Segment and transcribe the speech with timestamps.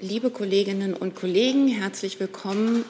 [0.00, 2.84] Liebe Kolleginnen und Kollegen, herzlich willkommen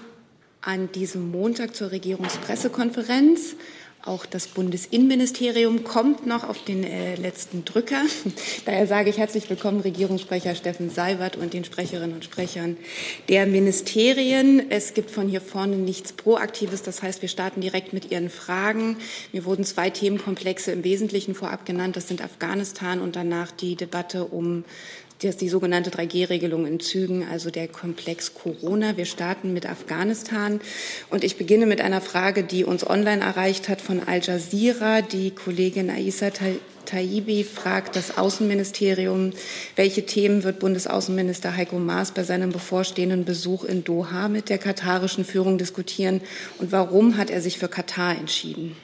[0.61, 3.57] an diesem Montag zur Regierungspressekonferenz.
[4.05, 8.03] Auch das Bundesinnenministerium kommt noch auf den äh, letzten Drücker.
[8.67, 12.77] Daher sage ich herzlich willkommen Regierungssprecher Steffen Seibert und den Sprecherinnen und Sprechern
[13.31, 14.71] der Ministerien.
[14.71, 16.83] Es gibt von hier vorne nichts Proaktives.
[16.83, 18.99] Das heißt, wir starten direkt mit Ihren Fragen.
[19.33, 21.97] Mir wurden zwei Themenkomplexe im Wesentlichen vorab genannt.
[21.97, 24.65] Das sind Afghanistan und danach die Debatte um
[25.21, 28.97] das ist die sogenannte 3G-Regelung in Zügen, also der Komplex Corona.
[28.97, 30.61] Wir starten mit Afghanistan
[31.11, 35.03] und ich beginne mit einer Frage, die uns online erreicht hat von Al Jazeera.
[35.03, 36.31] Die Kollegin Aisa
[36.85, 39.33] Taibi fragt das Außenministerium,
[39.75, 45.25] welche Themen wird Bundesaußenminister Heiko Maas bei seinem bevorstehenden Besuch in Doha mit der katarischen
[45.25, 46.21] Führung diskutieren
[46.59, 48.77] und warum hat er sich für Katar entschieden?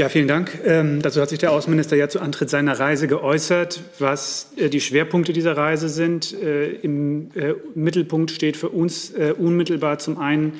[0.00, 0.58] Ja, vielen Dank.
[0.64, 4.80] Ähm, dazu hat sich der Außenminister ja zu Antritt seiner Reise geäußert, was äh, die
[4.80, 6.32] Schwerpunkte dieser Reise sind.
[6.32, 10.54] Äh, Im äh, Mittelpunkt steht für uns äh, unmittelbar zum einen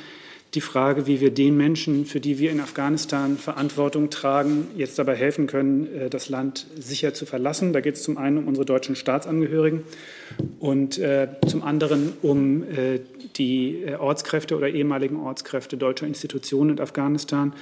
[0.53, 5.17] die Frage, wie wir den Menschen, für die wir in Afghanistan Verantwortung tragen, jetzt dabei
[5.17, 7.73] helfen können, äh, das Land sicher zu verlassen.
[7.73, 9.85] Da geht es zum einen um unsere deutschen Staatsangehörigen
[10.59, 12.65] und äh, zum anderen um
[13.37, 17.55] die Ortskräfte oder ehemaligen Ortskräfte deutscher Institutionen in Afghanistan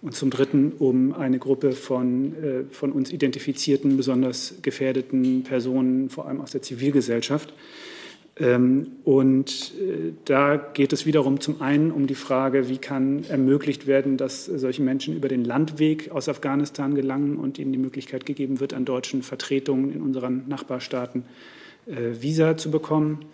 [0.00, 6.26] und zum Dritten um eine Gruppe von, äh, von uns identifizierten, besonders gefährdeten Personen, vor
[6.26, 7.52] allem aus der Zivilgesellschaft.
[8.38, 13.88] Ähm, und äh, da geht es wiederum zum einen um die Frage, wie kann ermöglicht
[13.88, 18.60] werden, dass solche Menschen über den Landweg aus Afghanistan gelangen und ihnen die Möglichkeit gegeben
[18.60, 21.24] wird, an deutschen Vertretungen in unseren Nachbarstaaten
[21.86, 23.24] äh, Visa zu bekommen.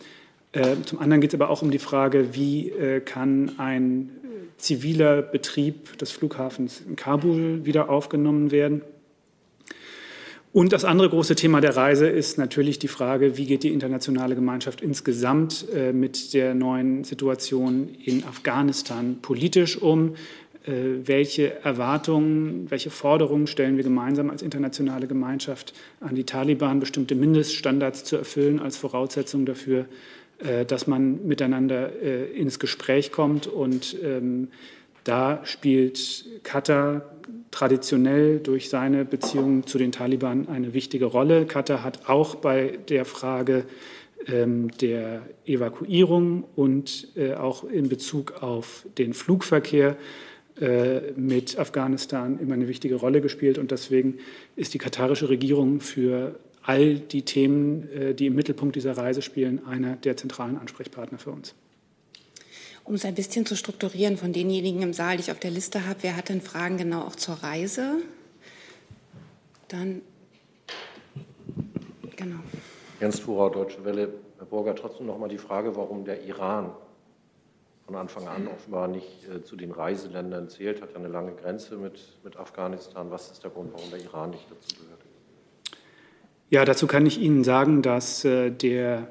[0.85, 2.73] Zum anderen geht es aber auch um die Frage, wie
[3.05, 4.11] kann ein
[4.59, 8.83] ziviler Betrieb des Flughafens in Kabul wieder aufgenommen werden.
[10.53, 14.37] Und das andere große Thema der Reise ist natürlich die Frage, wie geht die internationale
[14.37, 20.15] Gemeinschaft insgesamt äh, mit der neuen Situation in Afghanistan politisch um?
[20.65, 27.17] Äh, welche Erwartungen, welche Forderungen stellen wir gemeinsam als internationale Gemeinschaft an die Taliban, bestimmte
[27.17, 29.87] Mindeststandards zu erfüllen als Voraussetzung dafür,
[30.67, 33.47] dass man miteinander äh, ins Gespräch kommt.
[33.47, 34.49] Und ähm,
[35.05, 37.03] da spielt Katar
[37.51, 41.47] traditionell durch seine Beziehungen zu den Taliban eine wichtige Rolle.
[41.47, 43.65] Katar hat auch bei der Frage
[44.27, 49.97] ähm, der Evakuierung und äh, auch in Bezug auf den Flugverkehr
[51.17, 53.59] mit Afghanistan immer eine wichtige Rolle gespielt.
[53.59, 54.19] Und deswegen
[54.55, 59.67] ist die katarische Regierung für all die Themen, äh, die im Mittelpunkt dieser Reise spielen,
[59.67, 61.55] einer der zentralen Ansprechpartner für uns.
[62.85, 65.87] Um es ein bisschen zu strukturieren von denjenigen im Saal, die ich auf der Liste
[65.87, 67.97] habe, wer hat denn Fragen genau auch zur Reise?
[69.69, 70.03] Dann,
[72.17, 72.41] genau.
[73.01, 74.13] Jens Thurau, Deutsche Welle.
[74.39, 76.71] Herr Burger, trotzdem noch mal die Frage, warum der Iran
[77.87, 81.77] von Anfang an offenbar nicht äh, zu den Reiseländern zählt, hat ja eine lange Grenze
[81.77, 83.11] mit, mit Afghanistan.
[83.11, 85.04] Was ist der Grund, warum der Iran nicht dazu gehört?
[86.55, 89.09] Ja, dazu kann ich Ihnen sagen, dass äh, der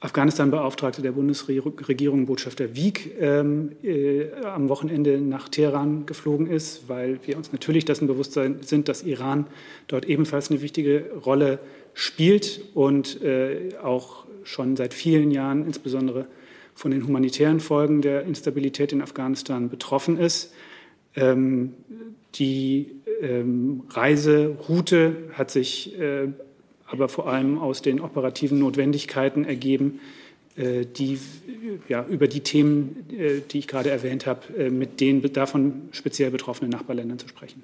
[0.00, 7.36] Afghanistan-Beauftragte der Bundesregierung, Botschafter Wieck, ähm, äh, am Wochenende nach Teheran geflogen ist, weil wir
[7.36, 9.46] uns natürlich dessen bewusst sind, dass Iran
[9.86, 11.60] dort ebenfalls eine wichtige Rolle
[11.94, 16.26] spielt und äh, auch schon seit vielen Jahren insbesondere
[16.74, 20.52] von den humanitären Folgen der Instabilität in Afghanistan betroffen ist.
[21.14, 21.72] Ähm,
[22.34, 26.30] die ähm, Reiseroute hat sich äh,
[26.90, 30.00] aber vor allem aus den operativen Notwendigkeiten ergeben,
[30.56, 31.18] äh, die
[31.88, 36.30] ja, über die Themen, äh, die ich gerade erwähnt habe, äh, mit den davon speziell
[36.30, 37.62] betroffenen Nachbarländern zu sprechen.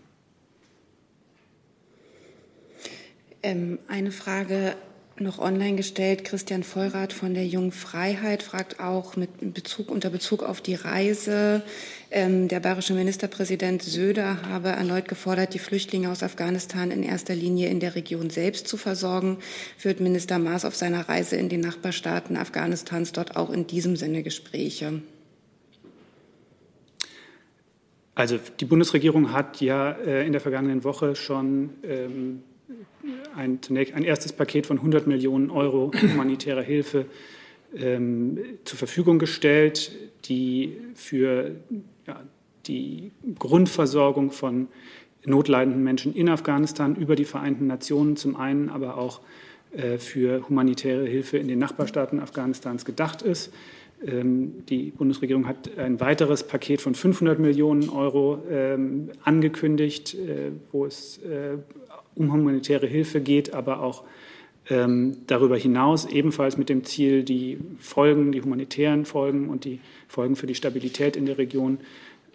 [3.42, 4.76] Ähm, eine Frage
[5.20, 6.24] noch online gestellt.
[6.24, 11.62] Christian Vollrath von der Jungen Freiheit fragt auch mit Bezug, unter Bezug auf die Reise.
[12.10, 17.68] Ähm, der bayerische Ministerpräsident Söder habe erneut gefordert, die Flüchtlinge aus Afghanistan in erster Linie
[17.68, 19.38] in der Region selbst zu versorgen.
[19.78, 24.22] Führt Minister Maas auf seiner Reise in den Nachbarstaaten Afghanistans dort auch in diesem Sinne
[24.22, 25.02] Gespräche?
[28.14, 32.42] Also die Bundesregierung hat ja äh, in der vergangenen Woche schon ähm,
[33.34, 37.06] ein, zunächst ein erstes Paket von 100 Millionen Euro humanitärer Hilfe
[37.76, 39.92] ähm, zur Verfügung gestellt,
[40.26, 41.52] die für
[42.06, 42.22] ja,
[42.66, 44.68] die Grundversorgung von
[45.24, 49.20] notleidenden Menschen in Afghanistan über die Vereinten Nationen zum einen, aber auch
[49.72, 53.52] äh, für humanitäre Hilfe in den Nachbarstaaten Afghanistans gedacht ist.
[54.04, 60.84] Ähm, die Bundesregierung hat ein weiteres Paket von 500 Millionen Euro ähm, angekündigt, äh, wo
[60.84, 61.56] es äh,
[62.16, 64.02] um humanitäre Hilfe geht, aber auch
[64.68, 69.78] Ähm, darüber hinaus ebenfalls mit dem Ziel, die Folgen, die humanitären Folgen und die
[70.08, 71.78] Folgen für die Stabilität in der Region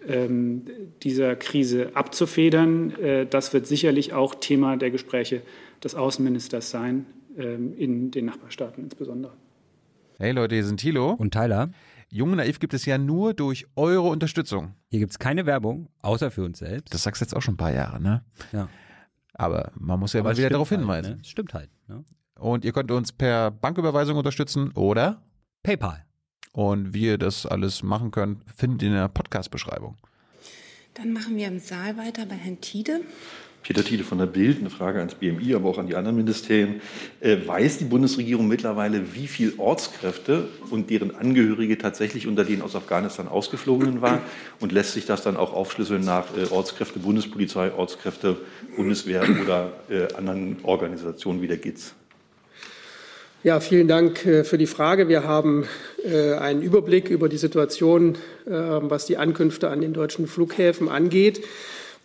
[0.08, 0.62] ähm,
[1.02, 2.96] dieser Krise abzufedern.
[2.96, 5.42] Äh, das wird sicherlich auch Thema der Gespräche
[5.84, 7.04] des Außenministers sein,
[7.36, 9.34] ähm, in den Nachbarstaaten insbesondere.
[10.18, 11.68] Hey Leute, hier sind Thilo und Tyler.
[12.08, 14.72] Jung Naiv gibt es ja nur durch eure Unterstützung.
[14.88, 16.94] Hier gibt es keine Werbung, außer für uns selbst.
[16.94, 18.22] Das sagst du jetzt auch schon ein paar Jahre, ne?
[18.52, 18.70] Ja.
[19.34, 21.16] Aber man muss ja Aber mal wieder darauf halt, hinweisen.
[21.16, 21.24] Ne?
[21.24, 21.70] Stimmt halt.
[21.88, 22.04] Ne?
[22.38, 25.22] Und ihr könnt uns per Banküberweisung unterstützen oder
[25.62, 26.04] PayPal.
[26.52, 29.96] Und wie ihr das alles machen könnt, findet ihr in der Podcast-Beschreibung.
[30.94, 33.00] Dann machen wir im Saal weiter bei Herrn Tiede.
[33.62, 36.80] Peter Thiele von der Bild, eine Frage ans BMI, aber auch an die anderen Ministerien.
[37.20, 42.74] Äh, weiß die Bundesregierung mittlerweile, wie viele Ortskräfte und deren Angehörige tatsächlich unter den aus
[42.74, 44.18] Afghanistan ausgeflogenen waren?
[44.58, 48.36] Und lässt sich das dann auch aufschlüsseln nach äh, Ortskräfte Bundespolizei, Ortskräfte
[48.76, 51.94] Bundeswehr oder äh, anderen Organisationen wie der GITS?
[53.44, 55.08] Ja, vielen Dank für die Frage.
[55.08, 55.66] Wir haben
[56.06, 61.42] einen Überblick über die Situation, was die Ankünfte an den deutschen Flughäfen angeht.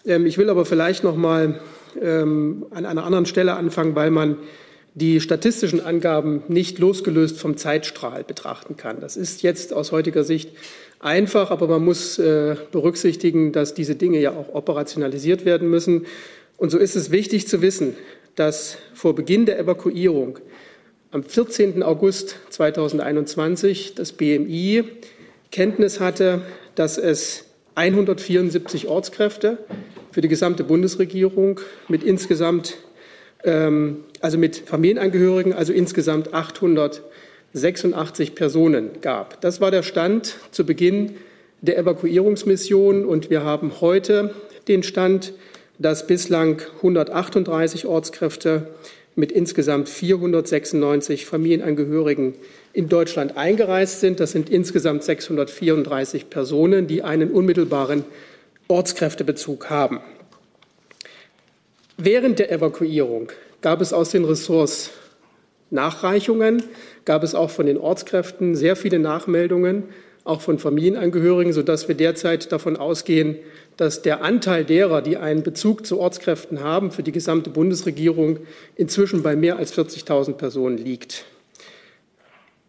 [0.07, 1.59] Ähm, ich will aber vielleicht noch mal
[2.01, 4.37] ähm, an einer anderen Stelle anfangen, weil man
[4.95, 8.99] die statistischen Angaben nicht losgelöst vom Zeitstrahl betrachten kann.
[8.99, 10.49] Das ist jetzt aus heutiger Sicht
[10.99, 16.07] einfach, aber man muss äh, berücksichtigen, dass diese Dinge ja auch operationalisiert werden müssen.
[16.57, 17.95] Und so ist es wichtig zu wissen,
[18.35, 20.39] dass vor Beginn der Evakuierung
[21.11, 21.83] am 14.
[21.83, 24.83] August 2021 das BMI
[25.51, 26.41] Kenntnis hatte,
[26.73, 27.45] dass es
[27.75, 29.59] 174 Ortskräfte
[30.11, 32.77] für die gesamte Bundesregierung mit insgesamt,
[33.43, 39.41] ähm, also mit Familienangehörigen, also insgesamt 886 Personen gab.
[39.41, 41.15] Das war der Stand zu Beginn
[41.61, 44.33] der Evakuierungsmission und wir haben heute
[44.67, 45.33] den Stand,
[45.79, 48.67] dass bislang 138 Ortskräfte
[49.15, 52.35] mit insgesamt 496 Familienangehörigen
[52.73, 54.19] in Deutschland eingereist sind.
[54.19, 58.05] Das sind insgesamt 634 Personen, die einen unmittelbaren
[58.67, 59.99] Ortskräftebezug haben.
[61.97, 63.31] Während der Evakuierung
[63.61, 64.91] gab es aus den Ressorts
[65.69, 66.63] Nachreichungen,
[67.05, 69.83] gab es auch von den Ortskräften sehr viele Nachmeldungen,
[70.23, 73.37] auch von Familienangehörigen, sodass wir derzeit davon ausgehen,
[73.77, 78.39] dass der Anteil derer, die einen Bezug zu Ortskräften haben, für die gesamte Bundesregierung
[78.75, 81.25] inzwischen bei mehr als 40.000 Personen liegt.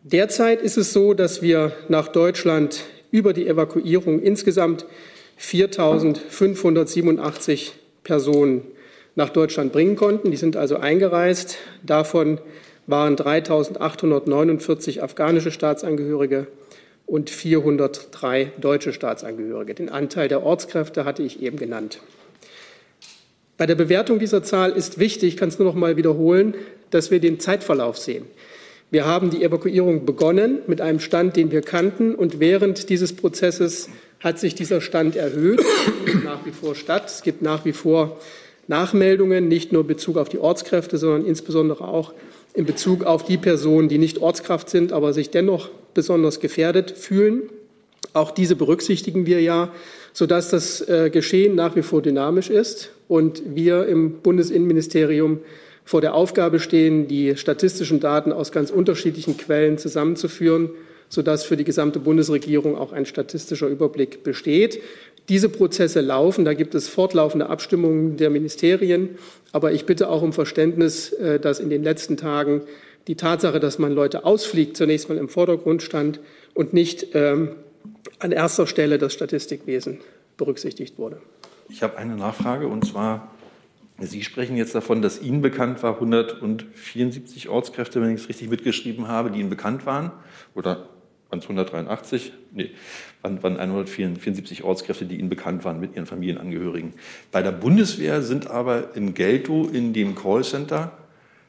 [0.05, 4.87] Derzeit ist es so, dass wir nach Deutschland über die Evakuierung insgesamt
[5.40, 7.70] 4.587
[8.05, 8.62] Personen
[9.14, 10.31] nach Deutschland bringen konnten.
[10.31, 11.56] Die sind also eingereist.
[11.82, 12.40] Davon
[12.87, 16.46] waren 3.849 afghanische Staatsangehörige
[17.05, 19.75] und 403 deutsche Staatsangehörige.
[19.75, 22.00] Den Anteil der Ortskräfte hatte ich eben genannt.
[23.56, 26.55] Bei der Bewertung dieser Zahl ist wichtig, ich kann es nur noch mal wiederholen,
[26.91, 28.25] dass wir den Zeitverlauf sehen.
[28.91, 33.91] Wir haben die Evakuierung begonnen mit einem Stand, den wir kannten, und während dieses Prozesses
[34.20, 35.62] hat sich dieser Stand erhöht.
[36.25, 37.05] Nach wie vor statt.
[37.06, 38.19] Es gibt nach wie vor
[38.67, 42.12] Nachmeldungen, nicht nur in Bezug auf die Ortskräfte, sondern insbesondere auch
[42.55, 47.43] in Bezug auf die Personen, die nicht Ortskraft sind, aber sich dennoch besonders gefährdet fühlen.
[48.12, 49.70] Auch diese berücksichtigen wir ja,
[50.12, 55.41] sodass das äh, Geschehen nach wie vor dynamisch ist und wir im Bundesinnenministerium
[55.85, 60.70] vor der Aufgabe stehen, die statistischen Daten aus ganz unterschiedlichen Quellen zusammenzuführen
[61.08, 64.81] sodass für die gesamte Bundesregierung auch ein statistischer Überblick besteht.
[65.29, 69.10] Diese Prozesse laufen, da gibt es fortlaufende Abstimmungen der Ministerien,
[69.53, 72.62] aber ich bitte auch um Verständnis, äh, dass in den letzten Tagen
[73.08, 76.20] die Tatsache, dass man Leute ausfliegt, zunächst mal im Vordergrund stand
[76.55, 77.56] und nicht ähm,
[78.19, 79.98] an erster Stelle das Statistikwesen
[80.36, 81.20] berücksichtigt wurde.
[81.69, 83.31] Ich habe eine Nachfrage und zwar,
[84.00, 89.08] Sie sprechen jetzt davon, dass Ihnen bekannt war, 174 Ortskräfte, wenn ich es richtig mitgeschrieben
[89.08, 90.12] habe, die Ihnen bekannt waren
[90.55, 90.88] oder
[91.31, 92.32] waren es 183?
[92.53, 92.70] Nee,
[93.23, 96.94] waren, waren 174 Ortskräfte, die Ihnen bekannt waren mit Ihren Familienangehörigen.
[97.31, 100.93] Bei der Bundeswehr sind aber im Gelto in dem Callcenter,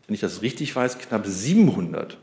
[0.08, 2.18] wenn ich das richtig weiß, knapp 700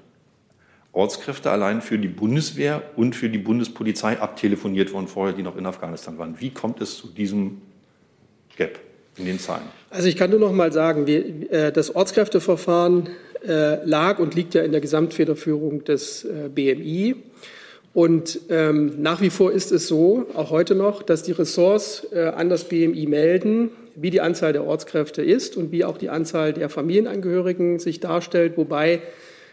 [0.93, 5.67] Ortskräfte allein für die Bundeswehr und für die Bundespolizei abtelefoniert worden vorher, die noch in
[5.67, 6.41] Afghanistan waren.
[6.41, 7.61] Wie kommt es zu diesem
[8.57, 8.81] Gap
[9.17, 9.65] in den Zahlen?
[9.91, 13.11] Also ich kann nur noch mal sagen, äh, das Ortskräfteverfahren
[13.47, 17.17] äh, lag und liegt ja in der Gesamtfederführung des äh, BMI.
[17.93, 22.27] Und ähm, nach wie vor ist es so, auch heute noch, dass die Ressorts äh,
[22.27, 26.53] an das BMI melden, wie die Anzahl der Ortskräfte ist und wie auch die Anzahl
[26.53, 29.01] der Familienangehörigen sich darstellt, wobei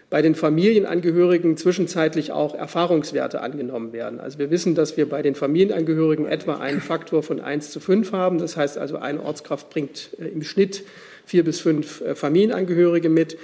[0.09, 4.19] bei den Familienangehörigen zwischenzeitlich auch Erfahrungswerte angenommen werden.
[4.19, 8.11] Also wir wissen, dass wir bei den Familienangehörigen etwa einen Faktor von 1 zu 5
[8.11, 8.37] haben.
[8.37, 10.83] Das heißt also, eine Ortskraft bringt äh, im Schnitt
[11.25, 13.37] vier bis fünf äh, Familienangehörige mit.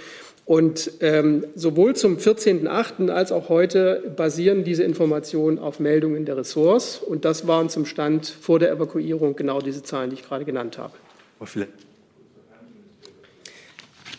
[0.50, 3.12] Und ähm, sowohl zum 14.08.
[3.12, 6.98] als auch heute basieren diese Informationen auf Meldungen der Ressorts.
[6.98, 10.80] Und das waren zum Stand vor der Evakuierung genau diese Zahlen, die ich gerade genannt
[10.80, 10.94] habe.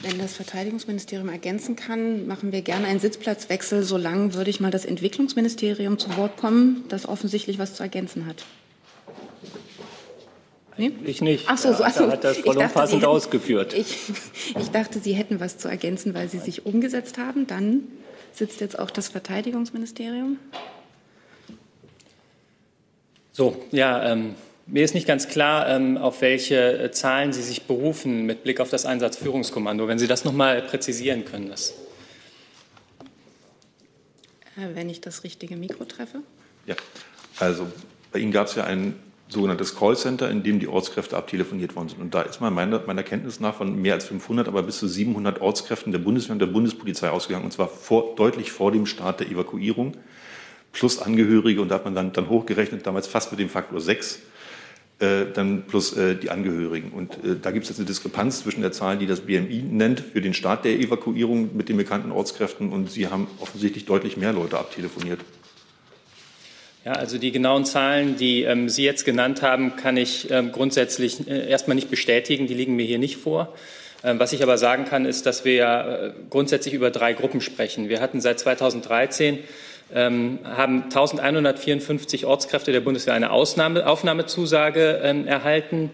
[0.03, 3.83] Wenn das Verteidigungsministerium ergänzen kann, machen wir gerne einen Sitzplatzwechsel.
[3.83, 8.45] Solange würde ich mal das Entwicklungsministerium zu Wort kommen, das offensichtlich was zu ergänzen hat.
[10.81, 10.93] Nee?
[11.05, 11.45] Ich nicht.
[11.47, 13.75] Ach so, so, also, hat das vollumfassend ausgeführt.
[13.75, 13.99] Ich,
[14.59, 17.47] ich dachte, Sie hätten was zu ergänzen, weil Sie sich umgesetzt haben.
[17.47, 17.83] Dann
[18.33, 20.39] sitzt jetzt auch das Verteidigungsministerium.
[23.33, 27.65] So, ja, ähm, mir ist nicht ganz klar, ähm, auf welche äh, Zahlen Sie sich
[27.65, 29.87] berufen mit Blick auf das Einsatzführungskommando.
[29.87, 31.51] Wenn Sie das noch mal präzisieren können.
[31.51, 31.75] Das.
[34.57, 36.21] Äh, wenn ich das richtige Mikro treffe.
[36.65, 36.77] Ja,
[37.39, 37.67] also
[38.13, 38.95] bei Ihnen gab es ja ein
[39.31, 42.01] sogenanntes Callcenter, in dem die Ortskräfte abtelefoniert worden sind.
[42.01, 44.89] Und da ist man meiner, meiner Kenntnis nach von mehr als 500, aber bis zu
[44.89, 49.21] 700 Ortskräften der Bundeswehr und der Bundespolizei ausgegangen, und zwar vor, deutlich vor dem Start
[49.21, 49.97] der Evakuierung,
[50.73, 54.21] plus Angehörige, und da hat man dann, dann hochgerechnet, damals fast mit dem Faktor 6,
[55.01, 56.91] äh, dann plus äh, die Angehörigen.
[56.93, 60.01] Und äh, da gibt es jetzt eine Diskrepanz zwischen der Zahl, die das BMI nennt
[60.01, 64.33] für den Start der Evakuierung mit den bekannten Ortskräften, und Sie haben offensichtlich deutlich mehr
[64.33, 65.21] Leute abtelefoniert.
[66.85, 71.29] Ja, also die genauen Zahlen, die ähm, Sie jetzt genannt haben, kann ich ähm, grundsätzlich
[71.29, 72.47] äh, erstmal nicht bestätigen.
[72.47, 73.55] Die liegen mir hier nicht vor.
[74.03, 77.91] Ähm, was ich aber sagen kann, ist, dass wir äh, grundsätzlich über drei Gruppen sprechen.
[77.91, 79.41] Wir hatten seit 2013
[79.93, 85.91] ähm, haben 1154 Ortskräfte der Bundeswehr eine Ausnahme, Aufnahmezusage ähm, erhalten.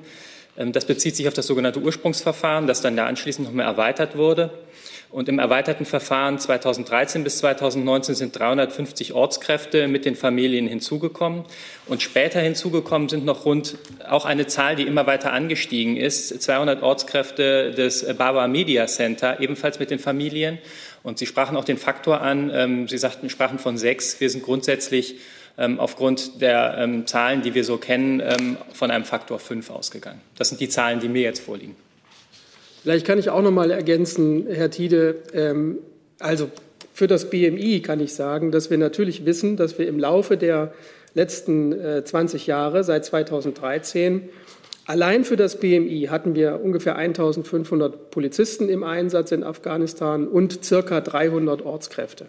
[0.57, 4.17] Ähm, das bezieht sich auf das sogenannte Ursprungsverfahren, das dann ja anschließend noch mehr erweitert
[4.17, 4.51] wurde.
[5.17, 11.47] Und im erweiterten Verfahren 2013 bis 2019 sind 350 Ortskräfte mit den Familien hinzugekommen.
[11.87, 16.83] Und später hinzugekommen sind noch rund, auch eine Zahl, die immer weiter angestiegen ist, 200
[16.83, 20.59] Ortskräfte des Barbara Media Center, ebenfalls mit den Familien.
[21.03, 22.51] Und Sie sprachen auch den Faktor an.
[22.53, 24.21] Ähm, Sie sagten, sprachen von sechs.
[24.21, 25.15] Wir sind grundsätzlich
[25.57, 30.21] ähm, aufgrund der ähm, Zahlen, die wir so kennen, von einem Faktor fünf ausgegangen.
[30.37, 31.75] Das sind die Zahlen, die mir jetzt vorliegen.
[32.87, 35.17] Vielleicht kann ich auch noch mal ergänzen, Herr Tiede.
[35.33, 35.79] Ähm,
[36.21, 36.49] also
[36.93, 40.73] für das BMI kann ich sagen, dass wir natürlich wissen, dass wir im Laufe der
[41.13, 41.75] letzten
[42.05, 44.29] 20 äh, Jahre, seit 2013,
[44.85, 51.01] allein für das BMI hatten wir ungefähr 1500 Polizisten im Einsatz in Afghanistan und circa
[51.01, 52.27] 300 Ortskräfte.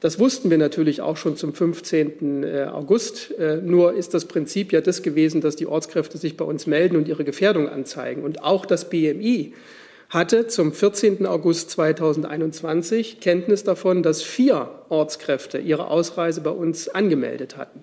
[0.00, 2.42] Das wussten wir natürlich auch schon zum 15.
[2.42, 3.38] Äh, August.
[3.38, 6.96] Äh, nur ist das Prinzip ja das gewesen, dass die Ortskräfte sich bei uns melden
[6.96, 8.24] und ihre Gefährdung anzeigen.
[8.24, 9.54] Und auch das BMI
[10.14, 11.26] hatte zum 14.
[11.26, 17.82] August 2021 Kenntnis davon, dass vier Ortskräfte ihre Ausreise bei uns angemeldet hatten.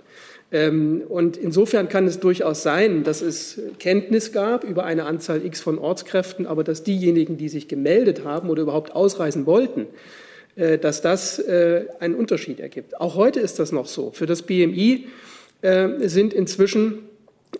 [0.52, 5.62] Ähm, und insofern kann es durchaus sein, dass es Kenntnis gab über eine Anzahl X
[5.62, 9.88] von Ortskräften, aber dass diejenigen, die sich gemeldet haben oder überhaupt ausreisen wollten,
[10.56, 13.00] äh, dass das äh, einen Unterschied ergibt.
[13.00, 14.12] Auch heute ist das noch so.
[14.12, 15.08] Für das BMI
[15.62, 17.00] äh, sind inzwischen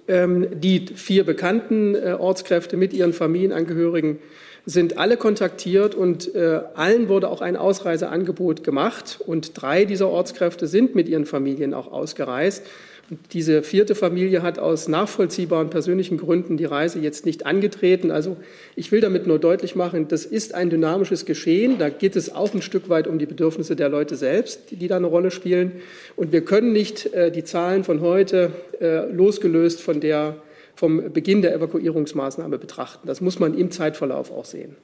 [0.08, 4.20] ähm, die vier bekannten Ortskräfte mit ihren Familienangehörigen
[4.66, 9.20] sind alle kontaktiert und äh, allen wurde auch ein Ausreiseangebot gemacht.
[9.26, 12.64] Und drei dieser Ortskräfte sind mit ihren Familien auch ausgereist.
[13.10, 18.10] Und diese vierte Familie hat aus nachvollziehbaren persönlichen Gründen die Reise jetzt nicht angetreten.
[18.10, 18.38] Also
[18.78, 21.78] ich will damit nur deutlich machen, das ist ein dynamisches Geschehen.
[21.78, 24.96] Da geht es auch ein Stück weit um die Bedürfnisse der Leute selbst, die, da
[24.96, 25.74] eine Rolle spielen.
[26.16, 30.38] Und wir können nicht äh, die Zahlen von heute äh, losgelöst von der
[30.82, 33.06] vom Beginn der Evakuierungsmaßnahme betrachten.
[33.06, 34.76] Das muss man im Zeitverlauf auch sehen.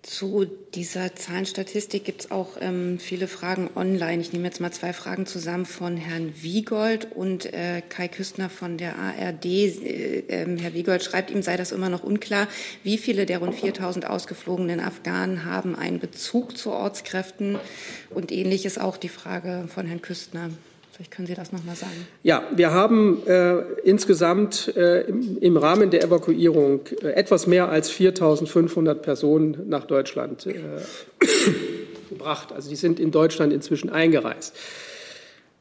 [0.00, 4.22] Zu dieser Zahlenstatistik gibt es auch ähm, viele Fragen online.
[4.22, 8.78] Ich nehme jetzt mal zwei Fragen zusammen von Herrn Wiegold und äh, Kai Küstner von
[8.78, 9.44] der ARD.
[9.44, 12.48] Äh, äh, Herr Wiegold schreibt, ihm sei das immer noch unklar,
[12.82, 17.58] wie viele der rund 4000 ausgeflogenen Afghanen haben einen Bezug zu Ortskräften.
[18.08, 20.48] Und ähnlich ist auch die Frage von Herrn Küstner.
[20.94, 22.06] Vielleicht können Sie das noch mal sagen.
[22.22, 27.90] Ja, wir haben äh, insgesamt äh, im, im, Rahmen der Evakuierung äh, etwas mehr als
[27.90, 30.54] 4.500 Personen nach Deutschland äh,
[32.10, 32.52] gebracht.
[32.52, 34.54] Also die sind in Deutschland inzwischen eingereist.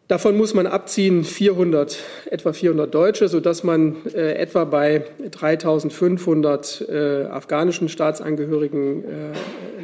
[0.07, 1.97] Davon muss man abziehen 400,
[2.29, 9.03] etwa 400 Deutsche, sodass man äh, etwa bei 3.500 äh, afghanischen Staatsangehörigen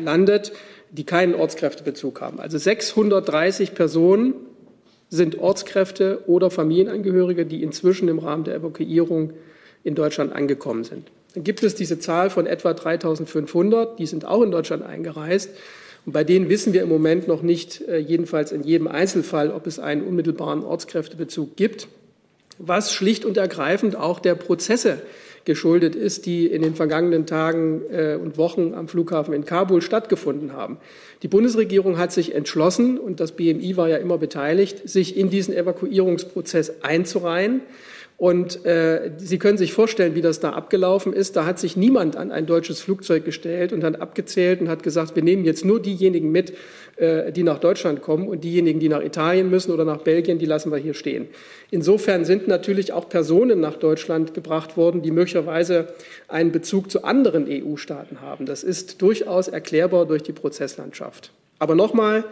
[0.04, 0.52] landet,
[0.92, 2.40] die keinen Ortskräftebezug haben.
[2.40, 4.36] Also 630 Personen
[5.10, 9.34] sind Ortskräfte oder Familienangehörige, die inzwischen im Rahmen der Evakuierung
[9.84, 11.08] in Deutschland angekommen sind.
[11.34, 15.50] Dann gibt es diese Zahl von etwa 3500, die sind auch in Deutschland eingereist.
[16.06, 19.68] Und bei denen wissen wir im Moment noch nicht, äh, jedenfalls in jedem Einzelfall, ob
[19.68, 21.88] es einen unmittelbaren Ortskräftebezug gibt,
[22.58, 25.02] was schlicht und ergreifend auch der Prozesse
[25.46, 30.54] geschuldet ist, die in den vergangenen Tagen äh, und Wochen am Flughafen in Kabul stattgefunden
[30.54, 30.78] haben.
[31.24, 35.54] Die Bundesregierung hat sich entschlossen, und das BMI war ja immer beteiligt, sich in diesen
[35.54, 37.62] Evakuierungsprozess einzureihen.
[38.20, 41.38] Und äh, Sie können sich vorstellen, wie das da abgelaufen ist.
[41.38, 45.16] Da hat sich niemand an ein deutsches Flugzeug gestellt und hat abgezählt und hat gesagt,
[45.16, 46.54] wir nehmen jetzt nur diejenigen mit,
[46.98, 50.46] äh, die nach Deutschland kommen und diejenigen, die nach Italien müssen oder nach Belgien, die
[50.46, 51.30] lassen wir hier stehen.
[51.72, 55.94] Insofern sind natürlich auch Personen nach Deutschland gebracht worden, die möglicherweise
[56.28, 58.46] einen Bezug zu anderen EU-Staaten haben.
[58.46, 61.32] Das ist durchaus erklärbar durch die Prozesslandschaft.
[61.58, 62.26] Aber nochmal,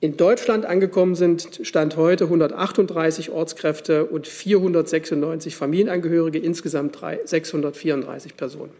[0.00, 8.72] in Deutschland angekommen sind Stand heute 138 Ortskräfte und 496 Familienangehörige, insgesamt 634 Personen.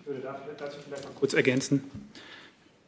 [0.00, 0.22] Ich würde
[0.58, 1.82] dazu vielleicht noch kurz ergänzen.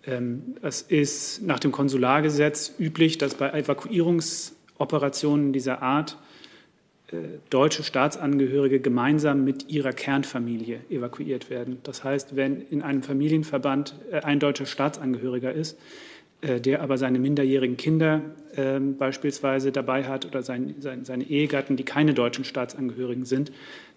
[0.05, 6.17] Ähm, es ist nach dem Konsulargesetz üblich, dass bei Evakuierungsoperationen dieser Art
[7.12, 11.79] äh, deutsche Staatsangehörige gemeinsam mit ihrer Kernfamilie evakuiert werden.
[11.83, 15.79] Das heißt, wenn in einem Familienverband äh, ein deutscher Staatsangehöriger ist,
[16.43, 18.21] der aber seine minderjährigen Kinder
[18.57, 23.53] äh, beispielsweise dabei hat oder sein, sein, seine Ehegatten, die keine deutschen Staatsangehörigen sind,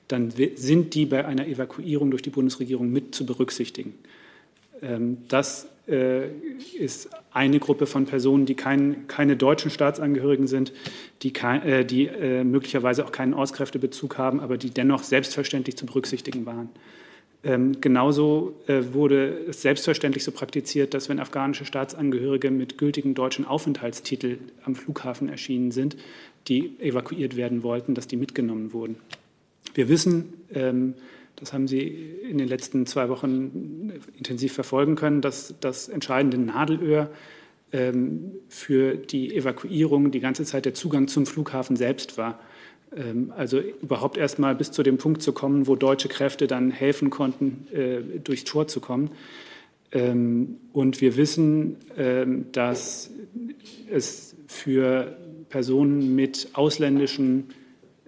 [0.07, 3.95] dann sind die bei einer Evakuierung durch die Bundesregierung mit zu berücksichtigen.
[4.81, 6.29] Ähm, das äh,
[6.77, 10.71] ist eine Gruppe von Personen, die kein, keine deutschen Staatsangehörigen sind,
[11.21, 15.85] die, kein, äh, die äh, möglicherweise auch keinen Ortskräftebezug haben, aber die dennoch selbstverständlich zu
[15.85, 16.69] berücksichtigen waren.
[17.45, 23.45] Ähm, genauso äh, wurde es selbstverständlich so praktiziert, dass wenn afghanische Staatsangehörige mit gültigen deutschen
[23.45, 25.95] Aufenthaltstitel am Flughafen erschienen sind,
[26.47, 28.97] die evakuiert werden wollten, dass die mitgenommen wurden.
[29.75, 30.95] Wir wissen, ähm,
[31.35, 37.11] das haben Sie in den letzten zwei Wochen intensiv verfolgen können, dass das entscheidende Nadelöhr
[37.71, 42.39] ähm, für die Evakuierung die ganze Zeit der Zugang zum Flughafen selbst war.
[42.95, 46.71] Ähm, also überhaupt erst mal bis zu dem Punkt zu kommen, wo deutsche Kräfte dann
[46.71, 49.11] helfen konnten, äh, durchs Tor zu kommen.
[49.91, 53.11] Ähm, und wir wissen, ähm, dass
[53.89, 55.17] es für
[55.49, 57.45] Personen mit ausländischen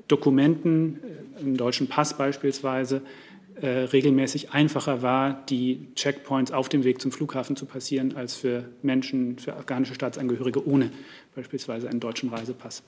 [0.07, 0.99] Dokumenten,
[1.37, 3.01] äh, im deutschen Pass beispielsweise,
[3.61, 8.65] äh, regelmäßig einfacher war, die Checkpoints auf dem Weg zum Flughafen zu passieren, als für
[8.81, 10.91] Menschen, für afghanische Staatsangehörige ohne
[11.35, 12.83] beispielsweise einen deutschen Reisepass.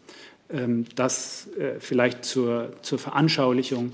[0.50, 3.94] Ähm, das äh, vielleicht zur, zur Veranschaulichung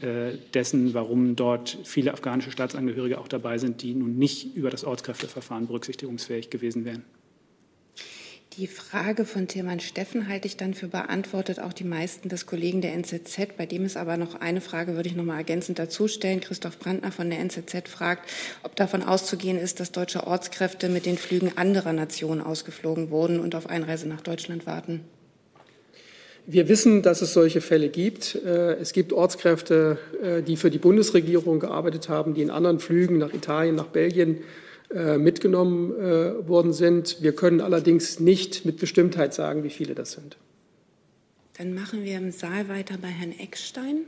[0.00, 4.84] äh, dessen, warum dort viele afghanische Staatsangehörige auch dabei sind, die nun nicht über das
[4.84, 7.04] Ortskräfteverfahren berücksichtigungsfähig gewesen wären.
[8.56, 12.82] Die Frage von Tilman Steffen halte ich dann für beantwortet, auch die meisten des Kollegen
[12.82, 13.56] der NZZ.
[13.56, 16.40] Bei dem ist aber noch eine Frage, würde ich noch mal ergänzend dazu stellen.
[16.40, 18.30] Christoph Brandner von der NZZ fragt,
[18.62, 23.56] ob davon auszugehen ist, dass deutsche Ortskräfte mit den Flügen anderer Nationen ausgeflogen wurden und
[23.56, 25.00] auf Einreise nach Deutschland warten.
[26.46, 28.36] Wir wissen, dass es solche Fälle gibt.
[28.36, 33.18] Äh, es gibt Ortskräfte, äh, die für die Bundesregierung gearbeitet haben, die in anderen Flügen
[33.18, 34.44] nach Italien, nach Belgien
[35.18, 35.90] mitgenommen
[36.46, 37.18] worden sind.
[37.20, 40.36] Wir können allerdings nicht mit Bestimmtheit sagen, wie viele das sind.
[41.58, 43.98] Dann machen wir im Saal weiter bei Herrn Eckstein.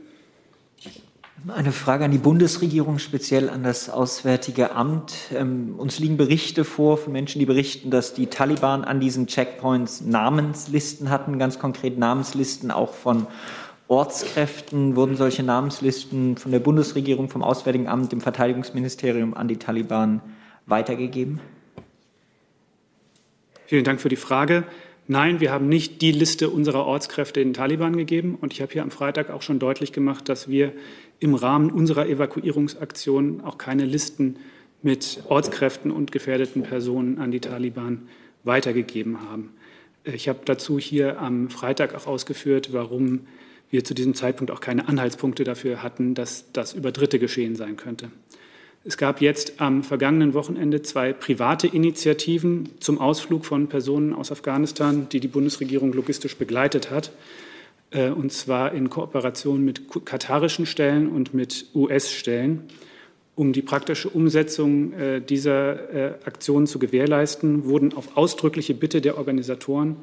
[1.47, 5.13] Eine Frage an die Bundesregierung, speziell an das Auswärtige Amt.
[5.33, 10.01] Ähm, uns liegen Berichte vor von Menschen, die berichten, dass die Taliban an diesen Checkpoints
[10.01, 13.27] Namenslisten hatten, ganz konkret Namenslisten auch von
[13.87, 14.95] Ortskräften.
[14.95, 20.21] Wurden solche Namenslisten von der Bundesregierung, vom Auswärtigen Amt, dem Verteidigungsministerium an die Taliban
[20.67, 21.39] weitergegeben?
[23.65, 24.63] Vielen Dank für die Frage.
[25.07, 28.37] Nein, wir haben nicht die Liste unserer Ortskräfte den Taliban gegeben.
[28.39, 30.73] Und ich habe hier am Freitag auch schon deutlich gemacht, dass wir
[31.19, 34.37] im Rahmen unserer Evakuierungsaktion auch keine Listen
[34.83, 38.07] mit Ortskräften und gefährdeten Personen an die Taliban
[38.43, 39.53] weitergegeben haben.
[40.03, 43.27] Ich habe dazu hier am Freitag auch ausgeführt, warum
[43.69, 47.75] wir zu diesem Zeitpunkt auch keine Anhaltspunkte dafür hatten, dass das über Dritte geschehen sein
[47.75, 48.11] könnte.
[48.87, 55.09] Es gab jetzt am vergangenen Wochenende zwei private Initiativen zum Ausflug von Personen aus Afghanistan,
[55.11, 57.11] die die Bundesregierung logistisch begleitet hat.
[57.91, 62.61] Äh, und zwar in Kooperation mit katarischen Stellen und mit US-Stellen.
[63.35, 69.17] Um die praktische Umsetzung äh, dieser äh, Aktion zu gewährleisten, wurden auf ausdrückliche Bitte der
[69.17, 69.97] Organisatoren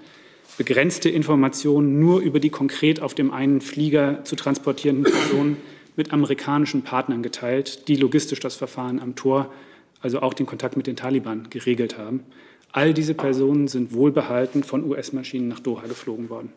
[0.58, 5.56] begrenzte Informationen nur über die konkret auf dem einen Flieger zu transportierenden Personen
[5.96, 9.52] mit amerikanischen Partnern geteilt, die logistisch das Verfahren am Tor,
[10.00, 12.24] also auch den Kontakt mit den Taliban, geregelt haben.
[12.72, 16.52] All diese Personen sind wohlbehalten von US-Maschinen nach Doha geflogen worden.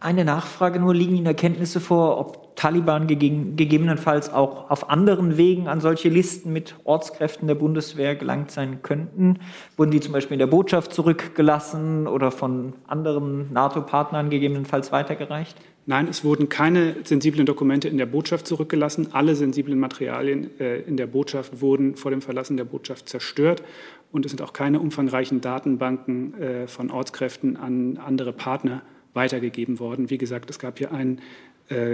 [0.00, 5.80] Eine Nachfrage nur, liegen Ihnen Erkenntnisse vor, ob Taliban gegebenenfalls auch auf anderen Wegen an
[5.80, 9.38] solche Listen mit Ortskräften der Bundeswehr gelangt sein könnten?
[9.76, 15.56] Wurden die zum Beispiel in der Botschaft zurückgelassen oder von anderen NATO-Partnern gegebenenfalls weitergereicht?
[15.88, 19.10] Nein, es wurden keine sensiblen Dokumente in der Botschaft zurückgelassen.
[19.12, 23.62] Alle sensiblen Materialien äh, in der Botschaft wurden vor dem Verlassen der Botschaft zerstört.
[24.10, 28.82] Und es sind auch keine umfangreichen Datenbanken äh, von Ortskräften an andere Partner
[29.16, 30.10] weitergegeben worden.
[30.10, 31.20] Wie gesagt, es gab hier einen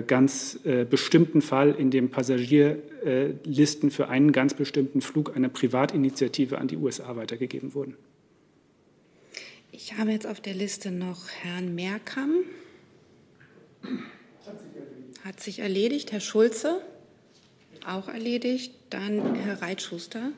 [0.07, 6.69] ganz äh, bestimmten Fall, in dem Passagierlisten für einen ganz bestimmten Flug einer Privatinitiative an
[6.69, 7.97] die USA weitergegeben wurden.
[9.71, 12.45] Ich habe jetzt auf der Liste noch Herrn Merkam.
[15.25, 16.13] Hat sich erledigt.
[16.13, 16.83] Herr Schulze?
[17.87, 18.75] Auch erledigt.
[18.91, 20.33] Dann Herr Reitschuster.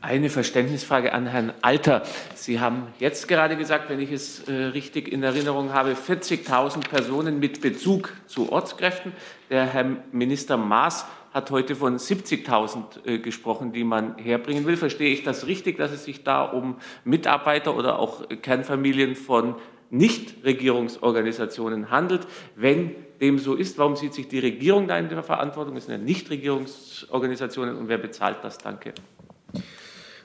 [0.00, 2.02] Eine Verständnisfrage an Herrn Alter.
[2.34, 7.38] Sie haben jetzt gerade gesagt, wenn ich es äh, richtig in Erinnerung habe, 40.000 Personen
[7.38, 9.12] mit Bezug zu Ortskräften.
[9.50, 14.76] Der Herr Minister Maas hat heute von 70.000 äh, gesprochen, die man herbringen will.
[14.76, 19.54] Verstehe ich das richtig, dass es sich da um Mitarbeiter oder auch Kernfamilien von
[19.90, 22.26] Nichtregierungsorganisationen handelt.
[22.56, 25.76] Wenn dem so ist, warum sieht sich die Regierung da in der Verantwortung?
[25.76, 28.58] Es sind ja Nichtregierungsorganisationen und wer bezahlt das?
[28.58, 28.94] Danke.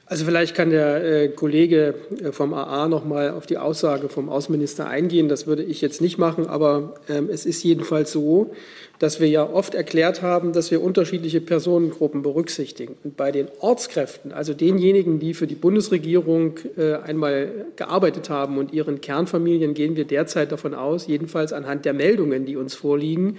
[0.10, 1.94] Also vielleicht kann der äh, Kollege
[2.24, 5.28] äh, vom AA noch mal auf die Aussage vom Außenminister eingehen.
[5.28, 8.52] Das würde ich jetzt nicht machen, aber ähm, es ist jedenfalls so,
[9.00, 12.96] dass wir ja oft erklärt haben, dass wir unterschiedliche Personengruppen berücksichtigen.
[13.04, 18.74] Und bei den Ortskräften, also denjenigen, die für die Bundesregierung äh, einmal gearbeitet haben und
[18.74, 23.38] ihren Kernfamilien, gehen wir derzeit davon aus, jedenfalls anhand der Meldungen, die uns vorliegen,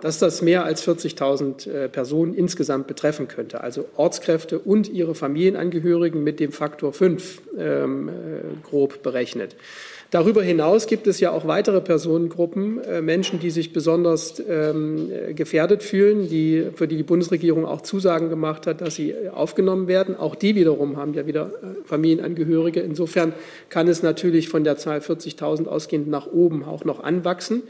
[0.00, 3.60] dass das mehr als 40.000 äh, Personen insgesamt betreffen könnte.
[3.60, 8.12] Also Ortskräfte und ihre Familienangehörigen mit dem Faktor 5 ähm, äh,
[8.68, 9.54] grob berechnet.
[10.10, 15.84] Darüber hinaus gibt es ja auch weitere Personengruppen, äh, Menschen, die sich besonders ähm, gefährdet
[15.84, 20.16] fühlen, die, für die die Bundesregierung auch Zusagen gemacht hat, dass sie aufgenommen werden.
[20.16, 22.80] Auch die wiederum haben ja wieder äh, Familienangehörige.
[22.80, 23.34] Insofern
[23.68, 27.62] kann es natürlich von der Zahl 40.000 ausgehend nach oben auch noch anwachsen.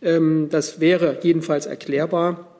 [0.00, 2.51] Ähm, das wäre jedenfalls erklärbar.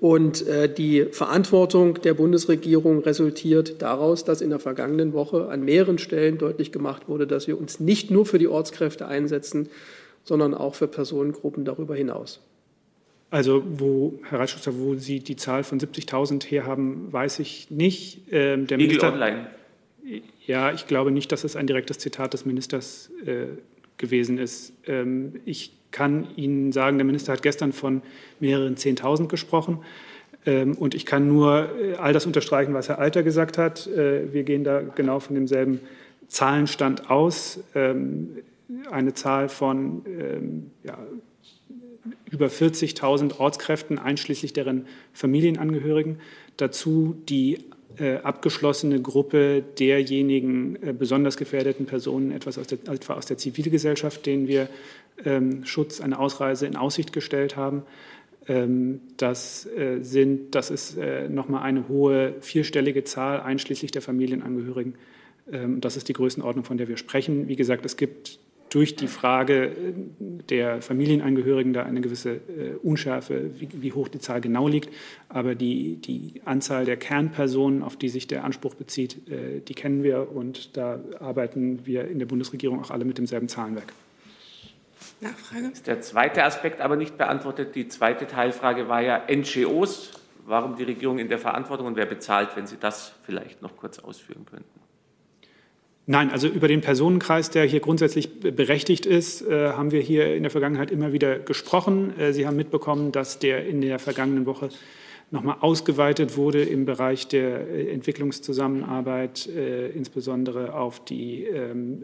[0.00, 5.98] Und äh, die Verantwortung der Bundesregierung resultiert daraus, dass in der vergangenen Woche an mehreren
[5.98, 9.68] Stellen deutlich gemacht wurde, dass wir uns nicht nur für die Ortskräfte einsetzen,
[10.22, 12.40] sondern auch für Personengruppen darüber hinaus.
[13.30, 18.22] Also, wo, Herr Reitschuster, wo Sie die Zahl von 70.000 herhaben, weiß ich nicht.
[18.30, 19.48] Ähm, der Minister, Online.
[20.46, 23.46] Ja, ich glaube nicht, dass es ein direktes Zitat des Ministers äh,
[23.96, 24.72] gewesen ist.
[24.86, 28.02] Ähm, ich kann Ihnen sagen, der Minister hat gestern von
[28.40, 29.78] mehreren Zehntausend gesprochen.
[30.44, 33.86] Ähm, und ich kann nur äh, all das unterstreichen, was Herr Alter gesagt hat.
[33.86, 35.80] Äh, wir gehen da genau von demselben
[36.28, 37.60] Zahlenstand aus.
[37.74, 38.38] Ähm,
[38.90, 40.98] eine Zahl von ähm, ja,
[42.30, 46.18] über 40.000 Ortskräften, einschließlich deren Familienangehörigen.
[46.56, 47.58] Dazu die
[47.98, 54.48] äh, abgeschlossene Gruppe derjenigen besonders gefährdeten Personen, etwas aus der, etwa aus der Zivilgesellschaft, denen
[54.48, 54.68] wir
[55.62, 57.84] Schutz, eine Ausreise in Aussicht gestellt haben.
[58.46, 64.94] Ähm, das, äh, sind, das ist äh, nochmal eine hohe vierstellige Zahl, einschließlich der Familienangehörigen.
[65.50, 67.48] Ähm, das ist die Größenordnung, von der wir sprechen.
[67.48, 69.72] Wie gesagt, es gibt durch die Frage äh,
[70.50, 72.40] der Familienangehörigen da eine gewisse
[72.82, 74.90] Unschärfe, wie, hoch die Zahl genau liegt.
[75.30, 79.22] Aber die, die Anzahl der Kernpersonen, auf die sich der Anspruch bezieht,
[79.68, 83.92] die kennen wir und da arbeiten wir in der Bundesregierung auch alle mit demselben Zahlenwerk.
[85.24, 85.68] Nachfrage?
[85.72, 87.74] Ist der zweite Aspekt aber nicht beantwortet.
[87.74, 90.12] Die zweite Teilfrage war ja NGOs.
[90.46, 93.98] Warum die Regierung in der Verantwortung und wer bezahlt, wenn Sie das vielleicht noch kurz
[93.98, 94.80] ausführen könnten?
[96.06, 100.42] Nein, also über den Personenkreis, der hier grundsätzlich berechtigt ist, äh, haben wir hier in
[100.42, 102.18] der Vergangenheit immer wieder gesprochen.
[102.18, 104.68] Äh, Sie haben mitbekommen, dass der in der vergangenen Woche
[105.30, 112.02] nochmal ausgeweitet wurde im Bereich der äh, Entwicklungszusammenarbeit, äh, insbesondere auf die ähm,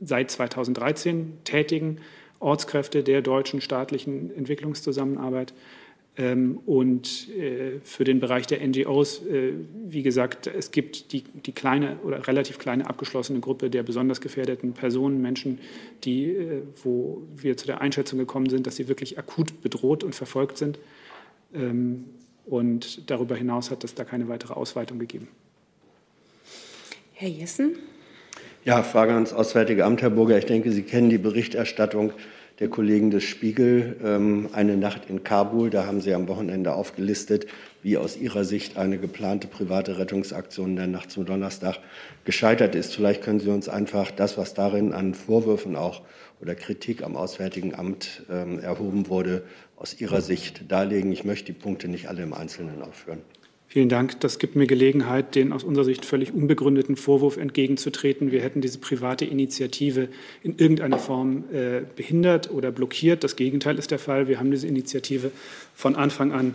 [0.00, 2.00] seit 2013 tätigen
[2.40, 5.52] Ortskräfte der deutschen staatlichen Entwicklungszusammenarbeit.
[6.18, 9.52] Ähm, und äh, für den Bereich der NGOs, äh,
[9.86, 14.72] wie gesagt, es gibt die, die kleine oder relativ kleine abgeschlossene Gruppe der besonders gefährdeten
[14.72, 15.60] Personen, Menschen,
[16.02, 20.16] die, äh, wo wir zu der Einschätzung gekommen sind, dass sie wirklich akut bedroht und
[20.16, 20.80] verfolgt sind.
[21.54, 22.06] Ähm,
[22.46, 25.28] und darüber hinaus hat es da keine weitere Ausweitung gegeben.
[27.12, 27.76] Herr Jessen.
[28.68, 30.36] Ja, Frage ans Auswärtige Amt, Herr Burger.
[30.36, 32.12] Ich denke, Sie kennen die Berichterstattung
[32.60, 35.70] der Kollegen des Spiegel, ähm, eine Nacht in Kabul.
[35.70, 37.46] Da haben Sie am Wochenende aufgelistet,
[37.82, 41.78] wie aus Ihrer Sicht eine geplante private Rettungsaktion der Nacht zum Donnerstag
[42.26, 42.94] gescheitert ist.
[42.94, 46.02] Vielleicht können Sie uns einfach das, was darin an Vorwürfen auch
[46.42, 49.44] oder Kritik am Auswärtigen Amt ähm, erhoben wurde,
[49.76, 51.10] aus Ihrer Sicht darlegen.
[51.10, 53.22] Ich möchte die Punkte nicht alle im Einzelnen aufführen.
[53.70, 54.18] Vielen Dank.
[54.20, 58.78] Das gibt mir Gelegenheit, den aus unserer Sicht völlig unbegründeten Vorwurf entgegenzutreten, wir hätten diese
[58.78, 60.08] private Initiative
[60.42, 63.24] in irgendeiner Form äh, behindert oder blockiert.
[63.24, 64.26] Das Gegenteil ist der Fall.
[64.26, 65.30] Wir haben diese Initiative
[65.74, 66.54] von Anfang an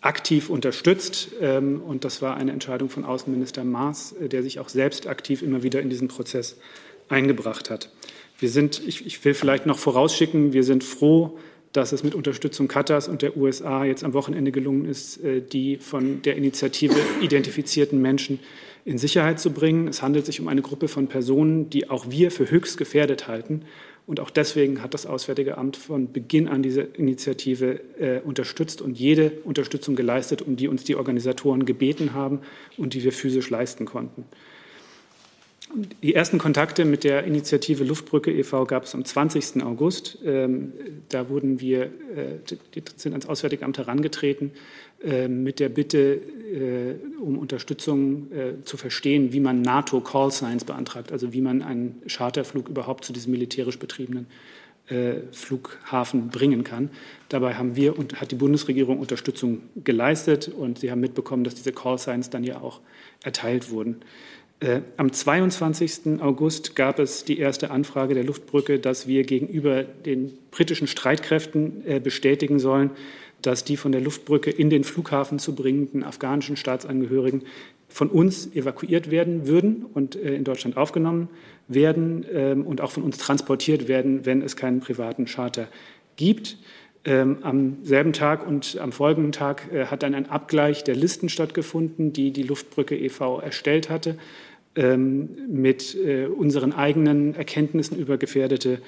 [0.00, 1.28] aktiv unterstützt.
[1.42, 5.42] Ähm, und das war eine Entscheidung von Außenminister Maas, äh, der sich auch selbst aktiv
[5.42, 6.56] immer wieder in diesen Prozess
[7.10, 7.90] eingebracht hat.
[8.38, 11.38] Wir sind, ich, ich will vielleicht noch vorausschicken, wir sind froh,
[11.72, 15.76] dass es mit Unterstützung Katars und der USA jetzt am Wochenende gelungen ist, äh, die
[15.76, 18.40] von der Initiative identifizierten Menschen
[18.84, 19.88] in Sicherheit zu bringen.
[19.88, 23.62] Es handelt sich um eine Gruppe von Personen, die auch wir für höchst gefährdet halten.
[24.06, 28.98] Und auch deswegen hat das Auswärtige Amt von Beginn an diese Initiative äh, unterstützt und
[28.98, 32.40] jede Unterstützung geleistet, um die uns die Organisatoren gebeten haben
[32.76, 34.24] und die wir physisch leisten konnten.
[36.02, 38.64] Die ersten Kontakte mit der Initiative Luftbrücke e.V.
[38.64, 39.62] gab es am 20.
[39.62, 40.18] August.
[40.24, 40.72] Ähm,
[41.08, 42.38] da wurden wir, äh,
[42.96, 44.50] sind ans Auswärtige Amt herangetreten
[45.04, 48.28] äh, mit der Bitte äh, um Unterstützung
[48.64, 53.12] zu verstehen, wie man NATO Call Signs beantragt, also wie man einen Charterflug überhaupt zu
[53.12, 54.26] diesem militärisch betriebenen
[55.30, 56.90] Flughafen bringen kann.
[57.28, 61.70] Dabei haben wir und hat die Bundesregierung Unterstützung geleistet und Sie haben mitbekommen, dass diese
[61.70, 62.80] Call Signs dann ja auch
[63.22, 64.02] erteilt wurden.
[64.60, 66.20] Äh, am 22.
[66.20, 71.98] August gab es die erste Anfrage der Luftbrücke, dass wir gegenüber den britischen Streitkräften äh,
[71.98, 72.90] bestätigen sollen,
[73.40, 77.44] dass die von der Luftbrücke in den Flughafen zu bringenden afghanischen Staatsangehörigen
[77.88, 81.28] von uns evakuiert werden würden und äh, in Deutschland aufgenommen
[81.66, 85.68] werden ähm, und auch von uns transportiert werden, wenn es keinen privaten Charter
[86.16, 86.58] gibt.
[87.06, 91.30] Ähm, am selben Tag und am folgenden Tag äh, hat dann ein Abgleich der Listen
[91.30, 93.40] stattgefunden, die die Luftbrücke e.V.
[93.40, 94.18] erstellt hatte
[94.74, 98.80] mit äh, unseren eigenen Erkenntnissen über gefährdete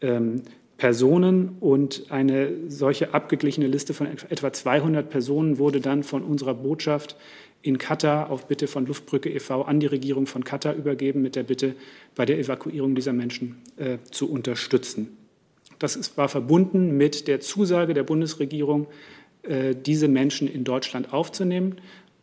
[0.00, 0.42] ähm,
[0.78, 7.16] Personen und eine solche abgeglichene Liste von etwa 200 Personen wurde dann von unserer Botschaft
[7.62, 9.62] in Katar auf Bitte von Luftbrücke e.V.
[9.62, 11.74] an die Regierung von Katar übergeben mit der Bitte,
[12.14, 15.16] bei der Evakuierung dieser Menschen äh, zu unterstützen.
[15.80, 18.86] Das ist, war verbunden mit der Zusage der Bundesregierung,
[19.42, 21.76] äh, diese Menschen in Deutschland aufzunehmen.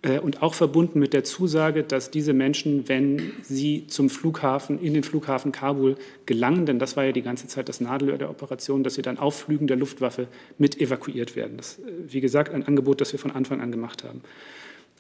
[0.06, 4.94] Äh, und auch verbunden mit der Zusage, dass diese Menschen, wenn sie zum Flughafen, in
[4.94, 8.84] den Flughafen Kabul gelangen, denn das war ja die ganze Zeit das Nadelöhr der Operation,
[8.84, 11.58] dass sie dann auf Flügen der Luftwaffe mit evakuiert werden.
[11.58, 14.22] Das, ist, äh, wie gesagt, ein Angebot, das wir von Anfang an gemacht haben.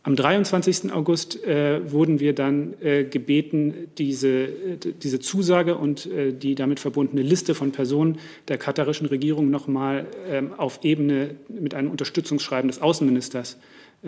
[0.01, 0.93] Am 23.
[0.93, 6.79] August äh, wurden wir dann äh, gebeten, diese, äh, diese Zusage und äh, die damit
[6.79, 12.83] verbundene Liste von Personen der katarischen Regierung nochmal ähm, auf Ebene mit einem Unterstützungsschreiben des
[12.83, 13.57] Außenministers äh,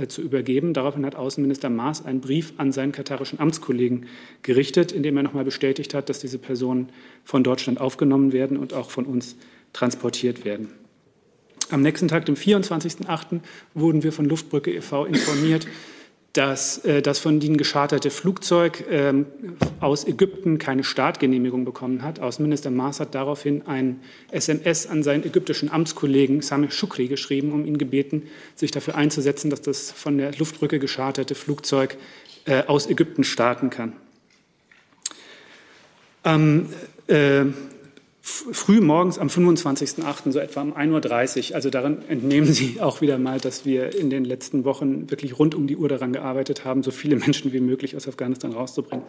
[0.07, 0.73] zu übergeben.
[0.73, 4.05] Daraufhin hat Außenminister Maas einen Brief an seinen katarischen Amtskollegen
[4.43, 6.89] gerichtet, in dem er nochmal bestätigt hat, dass diese Personen
[7.23, 9.35] von Deutschland aufgenommen werden und auch von uns
[9.73, 10.69] transportiert werden.
[11.69, 13.41] Am nächsten Tag, dem 24.08.,
[13.73, 15.05] wurden wir von Luftbrücke e.V.
[15.05, 15.67] informiert,
[16.37, 19.25] dass äh, das von ihnen gescharterte Flugzeug ähm,
[19.79, 22.19] aus Ägypten keine Startgenehmigung bekommen hat.
[22.19, 27.79] Außenminister Maas hat daraufhin ein SMS an seinen ägyptischen Amtskollegen Sameh Shukri geschrieben, um ihn
[27.79, 31.97] gebeten, sich dafür einzusetzen, dass das von der Luftbrücke gescharterte Flugzeug
[32.45, 33.93] äh, aus Ägypten starten kann.
[36.21, 36.69] Am
[37.07, 37.45] äh,
[38.27, 41.55] früh morgens am 25.08., so etwa um 1.30 Uhr.
[41.55, 45.55] Also daran entnehmen Sie auch wieder mal, dass wir in den letzten Wochen wirklich rund
[45.55, 49.05] um die Uhr daran gearbeitet haben, so viele Menschen wie möglich aus Afghanistan rauszubringen.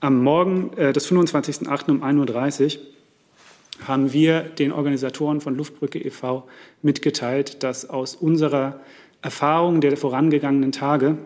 [0.00, 1.90] Am Morgen äh, des 25.08.
[1.90, 2.82] um 1.30 Uhr
[3.86, 6.46] haben wir den Organisatoren von Luftbrücke e.V.
[6.82, 8.80] mitgeteilt, dass aus unserer
[9.22, 11.16] Erfahrung der vorangegangenen Tage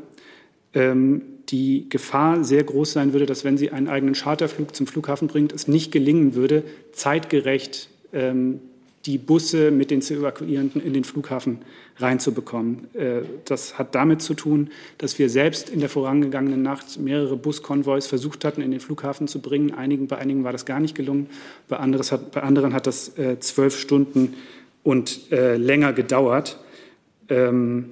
[0.74, 5.28] ähm, die Gefahr sehr groß sein würde, dass wenn sie einen eigenen Charterflug zum Flughafen
[5.28, 8.60] bringt, es nicht gelingen würde, zeitgerecht ähm,
[9.06, 11.58] die Busse mit den zu evakuierenden in den Flughafen
[11.98, 12.92] reinzubekommen.
[12.94, 18.02] Äh, das hat damit zu tun, dass wir selbst in der vorangegangenen Nacht mehrere Buskonvois
[18.02, 19.72] versucht hatten, in den Flughafen zu bringen.
[19.72, 21.28] Einigen, bei einigen war das gar nicht gelungen,
[21.68, 24.34] bei, hat, bei anderen hat das äh, zwölf Stunden
[24.82, 26.58] und äh, länger gedauert.
[27.28, 27.90] Ähm,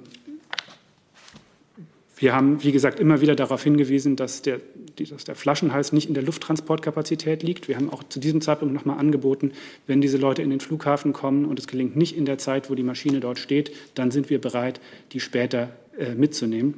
[2.17, 4.61] wir haben, wie gesagt, immer wieder darauf hingewiesen, dass der,
[5.09, 7.67] dass der Flaschenhals nicht in der Lufttransportkapazität liegt.
[7.67, 9.51] Wir haben auch zu diesem Zeitpunkt noch mal angeboten,
[9.85, 12.75] wenn diese Leute in den Flughafen kommen und es gelingt nicht in der Zeit, wo
[12.75, 14.79] die Maschine dort steht, dann sind wir bereit,
[15.11, 16.75] die später äh, mitzunehmen.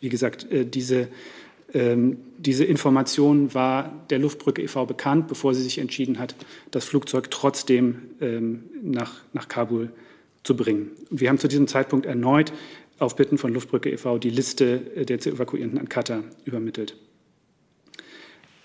[0.00, 1.08] Wie gesagt, äh, diese
[1.74, 4.86] Ähm, diese Information war der Luftbrücke e.V.
[4.86, 6.34] bekannt, bevor sie sich entschieden hat,
[6.70, 9.90] das Flugzeug trotzdem ähm, nach, nach Kabul
[10.44, 10.92] zu bringen.
[11.10, 12.52] Wir haben zu diesem Zeitpunkt erneut
[12.98, 14.18] auf Bitten von Luftbrücke e.V.
[14.18, 16.96] die Liste der zu Evakuierenden an Katar übermittelt.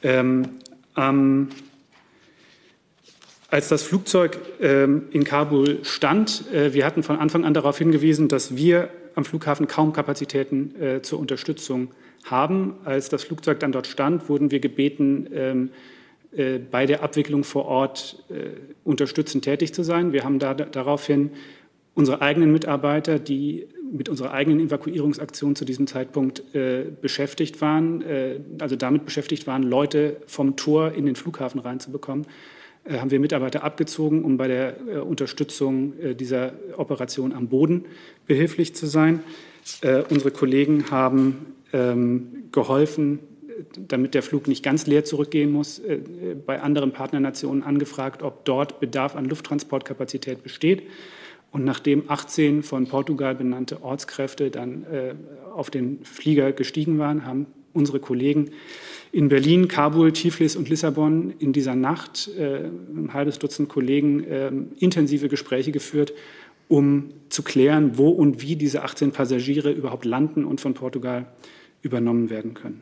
[0.01, 0.49] Ähm,
[0.97, 1.49] ähm,
[3.49, 8.27] als das Flugzeug ähm, in Kabul stand, äh, wir hatten von Anfang an darauf hingewiesen,
[8.27, 11.91] dass wir am Flughafen kaum Kapazitäten äh, zur Unterstützung
[12.25, 12.75] haben.
[12.83, 15.69] Als das Flugzeug dann dort stand, wurden wir gebeten, ähm,
[16.35, 20.13] äh, bei der Abwicklung vor Ort äh, unterstützend tätig zu sein.
[20.13, 21.29] Wir haben da, daraufhin
[21.93, 28.39] unsere eigenen Mitarbeiter, die mit unserer eigenen Evakuierungsaktion zu diesem Zeitpunkt äh, beschäftigt waren, äh,
[28.59, 32.25] also damit beschäftigt waren, Leute vom Tor in den Flughafen reinzubekommen,
[32.85, 37.85] äh, haben wir Mitarbeiter abgezogen, um bei der äh, Unterstützung äh, dieser Operation am Boden
[38.25, 39.21] behilflich zu sein.
[39.81, 43.19] Äh, unsere Kollegen haben ähm, geholfen,
[43.77, 45.79] damit der Flug nicht ganz leer zurückgehen muss,
[46.47, 50.81] bei anderen Partnernationen angefragt, ob dort Bedarf an Lufttransportkapazität besteht.
[51.53, 55.13] Und nachdem 18 von Portugal benannte Ortskräfte dann äh,
[55.53, 58.49] auf den Flieger gestiegen waren, haben unsere Kollegen
[59.11, 62.61] in Berlin, Kabul, Tiflis und Lissabon in dieser Nacht, äh,
[62.95, 66.13] ein halbes Dutzend Kollegen, äh, intensive Gespräche geführt,
[66.69, 71.27] um zu klären, wo und wie diese 18 Passagiere überhaupt landen und von Portugal
[71.83, 72.81] übernommen werden können.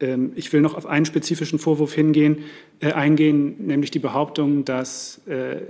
[0.00, 2.38] Ähm, ich will noch auf einen spezifischen Vorwurf hingehen,
[2.80, 5.60] äh, eingehen, nämlich die Behauptung, dass äh,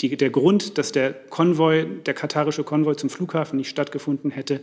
[0.00, 4.60] die, der Grund, dass der Konvoi, der katarische Konvoi zum Flughafen nicht stattgefunden hätte,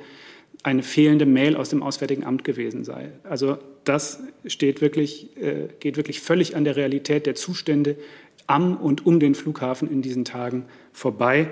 [0.62, 3.12] eine fehlende Mail aus dem Auswärtigen Amt gewesen sei.
[3.24, 7.98] Also das steht wirklich, äh, geht wirklich völlig an der Realität der Zustände
[8.46, 11.50] am und um den Flughafen in diesen Tagen vorbei.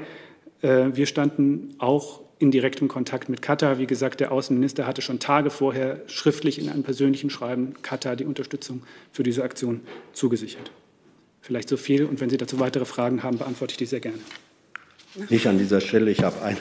[0.62, 3.80] Äh, wir standen auch in direktem Kontakt mit Katar.
[3.80, 8.26] Wie gesagt, der Außenminister hatte schon Tage vorher schriftlich in einem persönlichen Schreiben Katar die
[8.26, 9.82] Unterstützung für diese Aktion
[10.14, 10.72] zugesichert.
[11.42, 12.06] Vielleicht so viel.
[12.06, 14.20] Und wenn Sie dazu weitere Fragen haben, beantworte ich die sehr gerne.
[15.30, 16.12] Nicht an dieser Stelle.
[16.12, 16.58] Ich habe eine,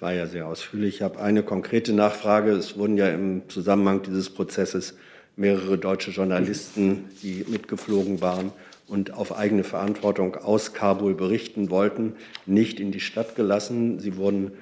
[0.00, 2.50] war ja sehr ausführlich, ich habe eine konkrete Nachfrage.
[2.52, 4.96] Es wurden ja im Zusammenhang dieses Prozesses
[5.36, 8.52] mehrere deutsche Journalisten, die mitgeflogen waren
[8.86, 14.00] und auf eigene Verantwortung aus Kabul berichten wollten, nicht in die Stadt gelassen.
[14.00, 14.52] Sie wurden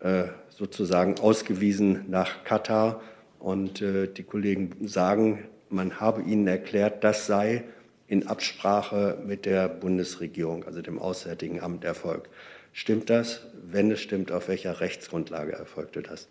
[0.00, 3.02] äh, sozusagen ausgewiesen nach Katar.
[3.40, 7.64] Und äh, die Kollegen sagen, man habe ihnen erklärt, das sei
[8.12, 12.28] in Absprache mit der Bundesregierung, also dem Auswärtigen Amt, erfolgt.
[12.74, 13.46] Stimmt das?
[13.64, 16.28] Wenn es stimmt, auf welcher Rechtsgrundlage erfolgte das?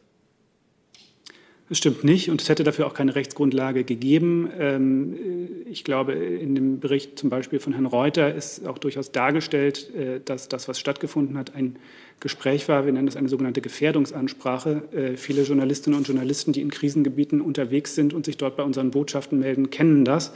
[1.72, 4.48] Es stimmt nicht und es hätte dafür auch keine Rechtsgrundlage gegeben.
[4.60, 5.18] Ähm,
[5.66, 10.20] ich glaube, in dem Bericht zum Beispiel von Herrn Reuter ist auch durchaus dargestellt, äh,
[10.24, 11.78] dass das, was stattgefunden hat, ein
[12.20, 12.86] Gespräch war.
[12.86, 14.84] Wir nennen das eine sogenannte Gefährdungsansprache.
[14.94, 18.92] Äh, viele Journalistinnen und Journalisten, die in Krisengebieten unterwegs sind und sich dort bei unseren
[18.92, 20.32] Botschaften melden, kennen das.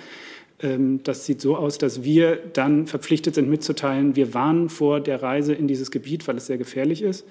[0.62, 5.22] Ähm, das sieht so aus, dass wir dann verpflichtet sind mitzuteilen, wir warnen vor der
[5.22, 7.26] Reise in dieses Gebiet, weil es sehr gefährlich ist.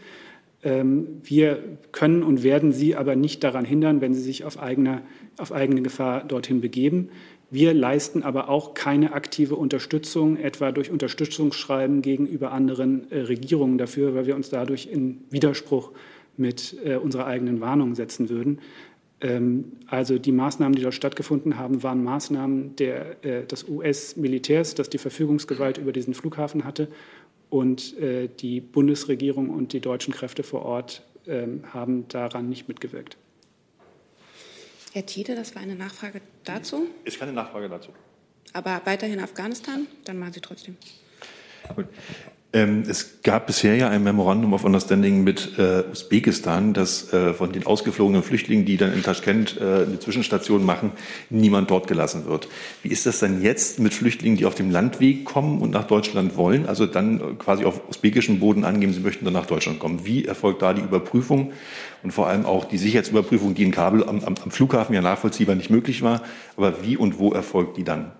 [0.63, 5.03] Ähm, wir können und werden Sie aber nicht daran hindern, wenn Sie sich auf eigene,
[5.39, 7.11] auf eigene Gefahr dorthin begeben.
[7.51, 14.15] Wir leisten aber auch keine aktive Unterstützung, etwa durch Unterstützungsschreiben gegenüber anderen äh, Regierungen dafür,
[14.15, 15.93] weil wir uns dadurch in Widerspruch
[16.37, 18.59] mit äh, unserer eigenen Warnung setzen würden.
[19.25, 24.91] Ähm, also die Maßnahmen, die dort stattgefunden haben, waren Maßnahmen der, äh, des US-Militärs, das
[24.91, 26.89] die Verfügungsgewalt über diesen Flughafen hatte.
[27.49, 33.17] Und äh, die Bundesregierung und die deutschen Kräfte vor Ort ähm, haben daran nicht mitgewirkt.
[34.93, 36.87] Herr Tiede, das war eine Nachfrage dazu.
[37.05, 37.91] Ist keine Nachfrage dazu.
[38.53, 39.87] Aber weiterhin Afghanistan?
[40.05, 40.77] Dann machen Sie trotzdem.
[41.75, 41.87] Gut.
[42.55, 47.51] Ähm, es gab bisher ja ein Memorandum of Understanding mit äh, Usbekistan, dass äh, von
[47.51, 50.93] den ausgeflogenen Flüchtlingen, die dann in Taschkent äh, eine Zwischenstation machen,
[51.31, 52.49] niemand dort gelassen wird.
[52.85, 56.37] Wie ist das dann jetzt mit Flüchtlingen, die auf dem Landweg kommen und nach Deutschland
[56.37, 60.07] wollen, also dann äh, quasi auf usbekischem Boden angeben, sie möchten dann nach Deutschland kommen?
[60.07, 61.53] Wie erfolgt da die Überprüfung
[62.05, 65.57] und vor allem auch die Sicherheitsüberprüfung, die in Kabel am, am, am Flughafen ja nachvollziehbar
[65.57, 66.23] nicht möglich war?
[66.57, 68.13] Aber wie und wo erfolgt die dann?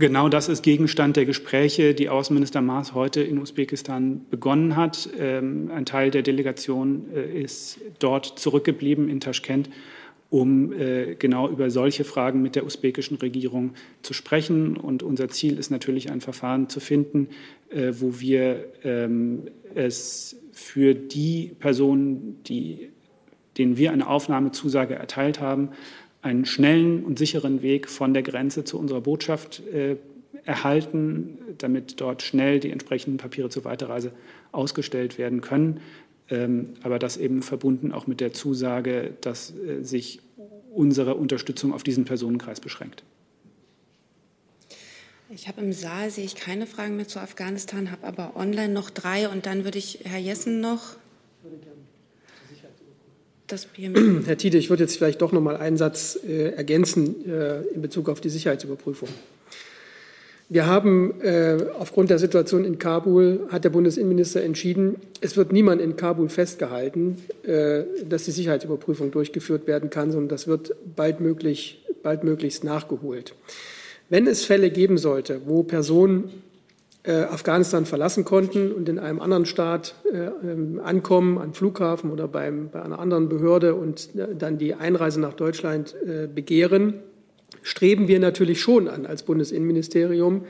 [0.00, 5.10] Genau das ist Gegenstand der Gespräche, die Außenminister Maas heute in Usbekistan begonnen hat.
[5.18, 9.68] Ähm, ein Teil der Delegation äh, ist dort zurückgeblieben in Taschkent,
[10.30, 14.78] um äh, genau über solche Fragen mit der usbekischen Regierung zu sprechen.
[14.78, 17.28] Und unser Ziel ist natürlich, ein Verfahren zu finden,
[17.68, 22.88] äh, wo wir ähm, es für die Personen, die,
[23.58, 25.68] denen wir eine Aufnahmezusage erteilt haben,
[26.22, 29.96] einen schnellen und sicheren Weg von der Grenze zu unserer Botschaft äh,
[30.44, 34.12] erhalten, damit dort schnell die entsprechenden Papiere zur Weiterreise
[34.52, 35.80] ausgestellt werden können.
[36.30, 40.20] ähm, aber das eben verbunden auch mit der Zusage, dass äh, sich
[40.72, 43.02] unsere Unterstützung auf diesen Personenkreis beschränkt.
[45.32, 48.90] Ich habe im Saal, sehe ich keine Fragen mehr zu Afghanistan, habe aber online noch
[48.90, 50.96] drei und dann würde ich Herr Jessen noch.
[51.42, 51.52] Das
[54.26, 57.82] Herr Tiede, ich würde jetzt vielleicht doch noch mal einen Satz äh, ergänzen äh, in
[57.82, 59.08] Bezug auf die Sicherheitsüberprüfung.
[60.48, 65.80] Wir haben äh, aufgrund der Situation in Kabul, hat der Bundesinnenminister entschieden, es wird niemand
[65.80, 72.64] in Kabul festgehalten, äh, dass die Sicherheitsüberprüfung durchgeführt werden kann, sondern das wird baldmöglich, baldmöglichst
[72.64, 73.34] nachgeholt.
[74.08, 76.30] Wenn es Fälle geben sollte, wo Personen
[77.02, 82.28] äh, Afghanistan verlassen konnten und in einem anderen Staat äh, ähm, ankommen, am Flughafen oder
[82.28, 85.96] beim, bei einer anderen Behörde und äh, dann die Einreise nach Deutschland
[86.34, 86.94] begehren,
[87.62, 90.44] streben wir natürlich schon an als Bundesinnenministerium,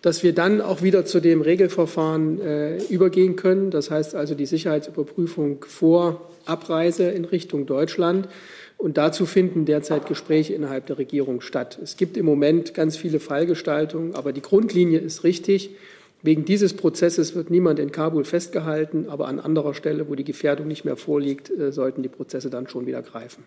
[0.00, 3.70] dass wir dann auch wieder zu dem Regelverfahren übergehen können.
[3.70, 8.28] Das heißt also die Sicherheitsüberprüfung vor Abreise in Richtung Deutschland.
[8.80, 11.78] Und dazu finden derzeit Gespräche innerhalb der Regierung statt.
[11.82, 15.76] Es gibt im Moment ganz viele Fallgestaltungen, aber die Grundlinie ist richtig.
[16.22, 20.66] Wegen dieses Prozesses wird niemand in Kabul festgehalten, aber an anderer Stelle, wo die Gefährdung
[20.66, 23.44] nicht mehr vorliegt, äh, sollten die Prozesse dann schon wieder greifen.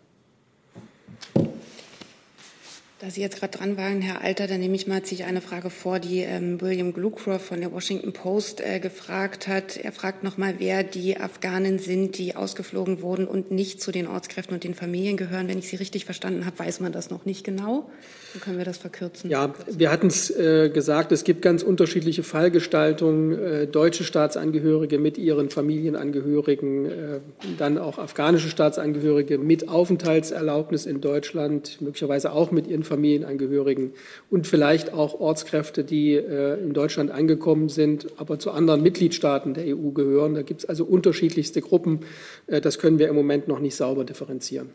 [3.04, 5.42] Da Sie jetzt gerade dran waren, Herr Alter, dann nehme ich mal ziehe ich eine
[5.42, 9.76] Frage vor, die ähm, William Glucroft von der Washington Post äh, gefragt hat.
[9.76, 14.54] Er fragt nochmal, wer die Afghanen sind, die ausgeflogen wurden und nicht zu den Ortskräften
[14.54, 15.50] und den Familien gehören.
[15.50, 17.90] Wenn ich Sie richtig verstanden habe, weiß man das noch nicht genau.
[18.32, 19.30] Dann können wir das verkürzen.
[19.30, 23.38] Ja, wir hatten es äh, gesagt, es gibt ganz unterschiedliche Fallgestaltungen.
[23.38, 27.20] Äh, deutsche Staatsangehörige mit ihren Familienangehörigen, äh,
[27.58, 33.94] dann auch afghanische Staatsangehörige mit Aufenthaltserlaubnis in Deutschland, möglicherweise auch mit ihren Familienangehörigen
[34.30, 39.76] und vielleicht auch Ortskräfte, die äh, in Deutschland angekommen sind, aber zu anderen Mitgliedstaaten der
[39.76, 40.36] EU gehören.
[40.36, 42.02] Da gibt es also unterschiedlichste Gruppen.
[42.46, 44.70] Äh, das können wir im Moment noch nicht sauber differenzieren.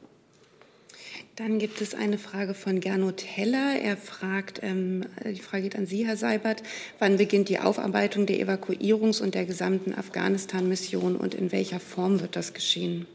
[1.37, 3.77] Dann gibt es eine Frage von Gernot Heller.
[3.81, 6.65] Er fragt, ähm, die Frage geht an Sie, Herr Seibert,
[6.99, 12.35] wann beginnt die Aufarbeitung der Evakuierungs- und der gesamten Afghanistan-Mission und in welcher Form wird
[12.35, 13.07] das geschehen?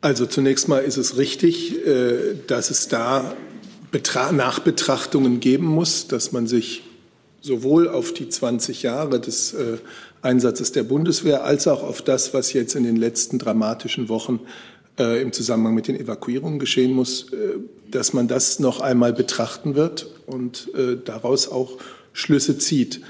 [0.00, 3.34] Also zunächst mal ist es richtig, äh, dass es da
[4.32, 6.84] Nachbetrachtungen geben muss, dass man sich
[7.40, 9.78] sowohl auf die 20 Jahre des äh,
[10.22, 14.40] Einsatzes der Bundeswehr als auch auf das, was jetzt in den letzten dramatischen Wochen
[15.00, 17.26] äh, im Zusammenhang mit den Evakuierungen geschehen muss,
[17.90, 20.68] dass man das noch einmal betrachten wird und
[21.04, 21.78] daraus auch
[22.12, 23.00] Schlüsse zieht.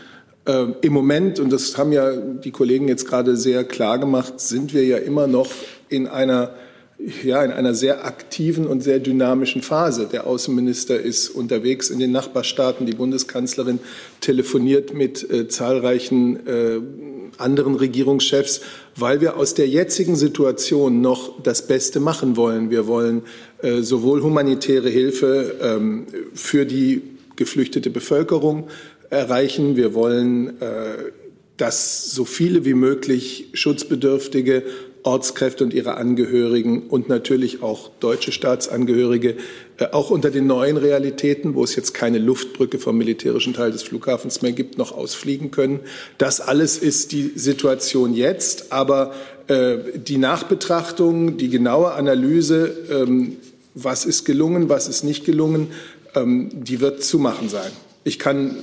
[0.83, 4.85] Im Moment, und das haben ja die Kollegen jetzt gerade sehr klar gemacht, sind wir
[4.85, 5.51] ja immer noch
[5.89, 6.55] in einer
[7.23, 10.09] ja, in einer sehr aktiven und sehr dynamischen Phase.
[10.11, 12.87] Der Außenminister ist unterwegs in den Nachbarstaaten.
[12.87, 13.79] Die Bundeskanzlerin
[14.21, 16.81] telefoniert mit äh, zahlreichen äh,
[17.39, 18.63] anderen Regierungschefs,
[18.97, 22.71] weil wir aus der jetzigen Situation noch das Beste machen wollen.
[22.71, 23.23] Wir wollen
[23.63, 27.03] äh, sowohl humanitäre Hilfe ähm, für die
[27.37, 28.67] geflüchtete Bevölkerung
[29.09, 29.77] erreichen.
[29.77, 31.13] Wir wollen äh,
[31.59, 34.63] dass so viele wie möglich Schutzbedürftige
[35.09, 39.37] Ortskräfte und ihre Angehörigen und natürlich auch deutsche Staatsangehörige,
[39.79, 43.83] äh, auch unter den neuen Realitäten, wo es jetzt keine Luftbrücke vom militärischen Teil des
[43.83, 45.81] Flughafens mehr gibt, noch ausfliegen können.
[46.19, 49.15] Das alles ist die Situation jetzt, aber
[49.47, 53.39] äh, die Nachbetrachtung, die genaue Analyse, ähm,
[53.75, 55.69] was ist gelungen, was ist nicht gelungen,
[56.15, 57.71] ähm, die wird zu machen sein.
[58.05, 58.57] Ich kann,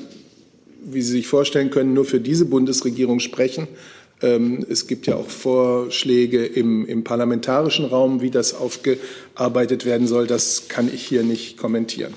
[0.83, 3.67] wie Sie sich vorstellen können, nur für diese Bundesregierung sprechen.
[4.21, 10.27] Ähm, es gibt ja auch Vorschläge im, im, parlamentarischen Raum, wie das aufgearbeitet werden soll.
[10.27, 12.13] Das kann ich hier nicht kommentieren.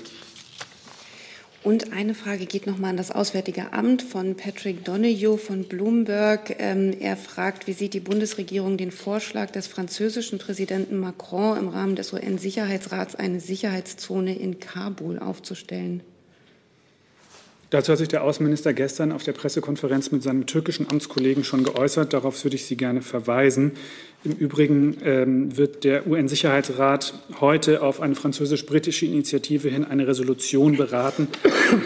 [1.61, 6.55] Und eine Frage geht nochmal an das Auswärtige Amt von Patrick Donoghue von Bloomberg.
[6.57, 11.97] Ähm, er fragt, wie sieht die Bundesregierung den Vorschlag des französischen Präsidenten Macron im Rahmen
[11.97, 16.01] des UN-Sicherheitsrats eine Sicherheitszone in Kabul aufzustellen?
[17.71, 22.13] Dazu hat sich der Außenminister gestern auf der Pressekonferenz mit seinem türkischen Amtskollegen schon geäußert.
[22.13, 23.73] Darauf würde ich Sie gerne verweisen.
[24.23, 31.27] Im Übrigen ähm, wird der UN-Sicherheitsrat heute auf eine französisch-britische Initiative hin eine Resolution beraten,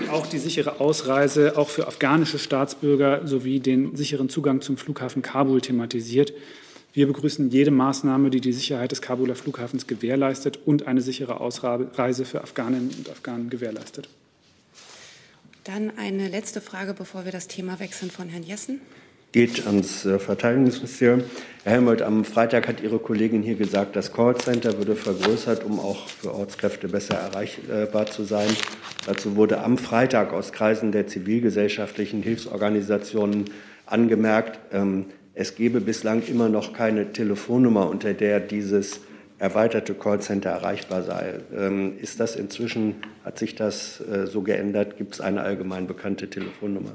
[0.05, 5.21] die auch die sichere Ausreise auch für afghanische Staatsbürger sowie den sicheren Zugang zum Flughafen
[5.21, 6.31] Kabul thematisiert.
[6.93, 12.23] Wir begrüßen jede Maßnahme, die die Sicherheit des Kabuler Flughafens gewährleistet und eine sichere Ausreise
[12.23, 14.07] für Afghaninnen und Afghanen gewährleistet.
[15.63, 18.81] Dann eine letzte Frage, bevor wir das Thema wechseln von Herrn Jessen.
[19.31, 21.23] Geht ans äh, Verteidigungsministerium.
[21.63, 26.07] Herr Helmold, am Freitag hat Ihre Kollegin hier gesagt, das Callcenter würde vergrößert, um auch
[26.09, 28.49] für Ortskräfte besser erreichbar zu sein.
[29.07, 33.45] Dazu wurde am Freitag aus Kreisen der zivilgesellschaftlichen Hilfsorganisationen
[33.85, 35.05] angemerkt, ähm,
[35.35, 38.99] es gebe bislang immer noch keine Telefonnummer, unter der dieses
[39.43, 41.33] erweiterte Callcenter erreichbar sei.
[41.53, 44.95] Ähm, ist das inzwischen, hat sich das äh, so geändert?
[44.95, 46.93] Gibt es eine allgemein bekannte Telefonnummer?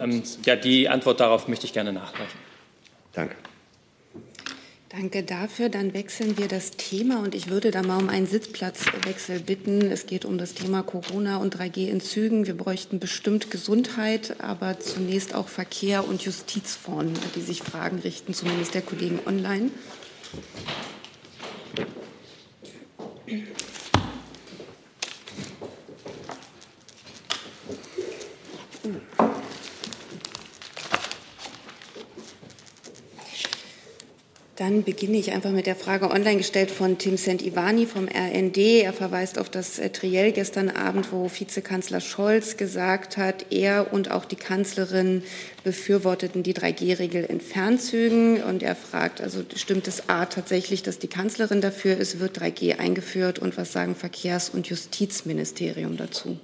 [0.00, 2.38] Ähm, ja, die Antwort darauf möchte ich gerne nachreichen.
[3.12, 3.34] Danke.
[4.88, 5.68] Danke dafür.
[5.68, 9.82] Dann wechseln wir das Thema und ich würde da mal um einen Sitzplatzwechsel bitten.
[9.82, 12.46] Es geht um das Thema Corona und 3G in Zügen.
[12.46, 18.74] Wir bräuchten bestimmt Gesundheit, aber zunächst auch Verkehr und Justizfonds, die sich Fragen richten, zumindest
[18.74, 19.70] der Kollegen online.
[28.84, 29.21] うん。
[34.62, 38.58] Dann beginne ich einfach mit der Frage online gestellt von Tim Sent-Ivani vom RND.
[38.58, 44.12] Er verweist auf das äh, Triell gestern Abend, wo Vizekanzler Scholz gesagt hat, er und
[44.12, 45.24] auch die Kanzlerin
[45.64, 48.40] befürworteten die 3G-Regel in Fernzügen.
[48.40, 52.78] Und er fragt, also stimmt es A tatsächlich, dass die Kanzlerin dafür ist, wird 3G
[52.78, 56.38] eingeführt und was sagen Verkehrs- und Justizministerium dazu?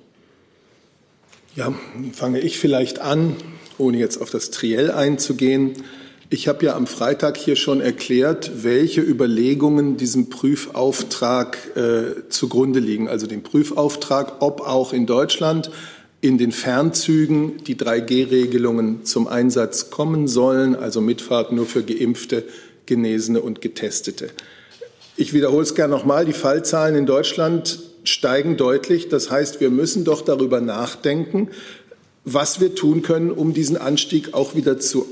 [1.54, 1.72] Ja,
[2.14, 3.36] fange ich vielleicht an,
[3.78, 5.84] ohne jetzt auf das Triell einzugehen.
[6.30, 13.08] Ich habe ja am Freitag hier schon erklärt, welche Überlegungen diesem Prüfauftrag äh, zugrunde liegen.
[13.08, 15.70] Also den Prüfauftrag, ob auch in Deutschland
[16.20, 22.44] in den Fernzügen die 3G-Regelungen zum Einsatz kommen sollen, also Mitfahrt nur für Geimpfte,
[22.84, 24.28] Genesene und Getestete.
[25.16, 29.08] Ich wiederhole es gerne nochmal, die Fallzahlen in Deutschland steigen deutlich.
[29.08, 31.48] Das heißt, wir müssen doch darüber nachdenken,
[32.24, 35.06] was wir tun können, um diesen Anstieg auch wieder zu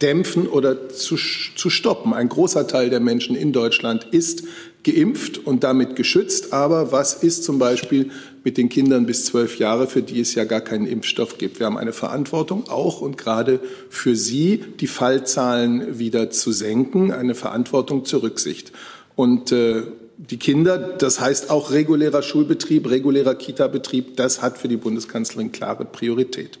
[0.00, 2.12] dämpfen oder zu, zu stoppen.
[2.12, 4.44] Ein großer Teil der Menschen in Deutschland ist
[4.84, 6.52] geimpft und damit geschützt.
[6.52, 8.10] Aber was ist zum Beispiel
[8.44, 11.58] mit den Kindern bis zwölf Jahre, für die es ja gar keinen Impfstoff gibt?
[11.60, 13.60] Wir haben eine Verantwortung auch und gerade
[13.90, 18.72] für sie die Fallzahlen wieder zu senken, eine Verantwortung zur Rücksicht.
[19.14, 19.82] Und äh,
[20.16, 25.84] die Kinder, das heißt auch regulärer Schulbetrieb, regulärer Kita-Betrieb, das hat für die Bundeskanzlerin klare
[25.84, 26.58] Priorität.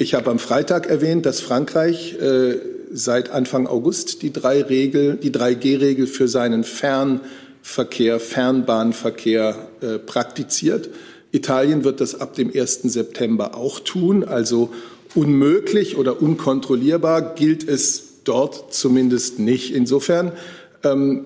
[0.00, 2.60] Ich habe am Freitag erwähnt, dass Frankreich äh,
[2.92, 10.88] seit Anfang August die, drei Regel, die 3G-Regel für seinen Fernverkehr, Fernbahnverkehr äh, praktiziert.
[11.32, 12.82] Italien wird das ab dem 1.
[12.82, 14.22] September auch tun.
[14.22, 14.72] Also
[15.16, 19.74] unmöglich oder unkontrollierbar gilt es dort zumindest nicht.
[19.74, 20.30] Insofern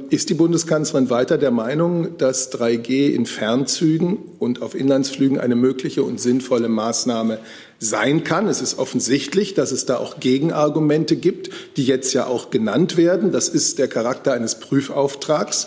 [0.09, 6.05] ist die Bundeskanzlerin weiter der Meinung, dass 3G in Fernzügen und auf Inlandsflügen eine mögliche
[6.05, 7.39] und sinnvolle Maßnahme
[7.79, 8.49] sein kann.
[8.49, 13.31] Es ist offensichtlich, dass es da auch Gegenargumente gibt, die jetzt ja auch genannt werden.
[13.31, 15.67] Das ist der Charakter eines Prüfauftrags.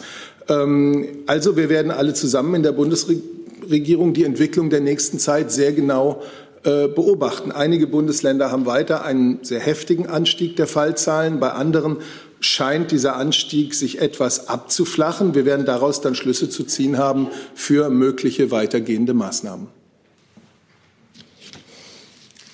[0.49, 5.73] Ähm, also wir werden alle zusammen in der Bundesregierung die Entwicklung der nächsten Zeit sehr
[5.73, 6.23] genau
[6.63, 7.51] äh, beobachten.
[7.51, 11.39] Einige Bundesländer haben weiter einen sehr heftigen Anstieg der Fallzahlen.
[11.39, 11.97] Bei anderen
[12.39, 15.35] scheint dieser Anstieg sich etwas abzuflachen.
[15.35, 19.67] Wir werden daraus dann Schlüsse zu ziehen haben für mögliche weitergehende Maßnahmen.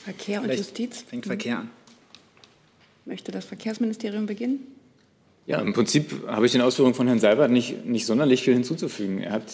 [0.03, 1.05] Verkehr und Vielleicht Justiz.
[1.07, 1.69] Fängt Verkehr an.
[3.05, 4.67] Möchte das Verkehrsministerium beginnen?
[5.47, 9.19] Ja, im Prinzip habe ich den Ausführungen von Herrn Seibert nicht, nicht sonderlich viel hinzuzufügen.
[9.19, 9.51] Er hat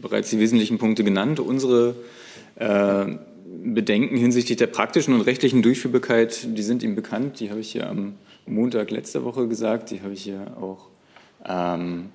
[0.00, 1.40] bereits die wesentlichen Punkte genannt.
[1.40, 1.94] Unsere
[2.56, 3.06] äh,
[3.64, 7.38] Bedenken hinsichtlich der praktischen und rechtlichen Durchführbarkeit, die sind ihm bekannt.
[7.40, 8.14] Die habe ich hier am
[8.46, 9.90] Montag letzter Woche gesagt.
[9.90, 10.88] Die habe ich hier auch
[11.44, 12.10] ähm,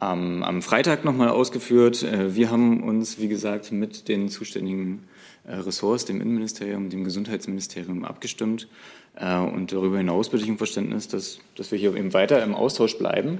[0.00, 2.02] am, am Freitag nochmal ausgeführt.
[2.02, 5.04] Äh, wir haben uns, wie gesagt, mit den zuständigen
[5.44, 8.68] äh, Ressorts, dem Innenministerium, dem Gesundheitsministerium abgestimmt.
[9.14, 12.54] Äh, und darüber hinaus bitte ich um Verständnis, dass, dass wir hier eben weiter im
[12.54, 13.38] Austausch bleiben.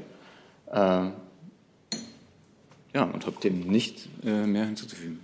[0.73, 1.13] Ja,
[2.95, 5.19] und habe dem nicht mehr hinzuzufügen.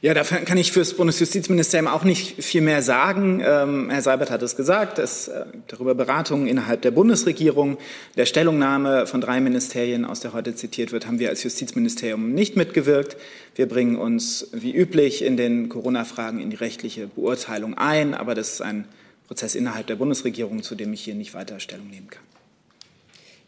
[0.00, 3.42] Ja, da kann ich fürs Bundesjustizministerium auch nicht viel mehr sagen.
[3.44, 7.78] Ähm, Herr Seibert hat es gesagt, dass äh, darüber Beratungen innerhalb der Bundesregierung,
[8.16, 12.54] der Stellungnahme von drei Ministerien, aus der heute zitiert wird, haben wir als Justizministerium nicht
[12.54, 13.16] mitgewirkt.
[13.56, 18.52] Wir bringen uns wie üblich in den Corona-Fragen in die rechtliche Beurteilung ein, aber das
[18.52, 18.84] ist ein
[19.26, 22.22] Prozess innerhalb der Bundesregierung, zu dem ich hier nicht weiter Stellung nehmen kann.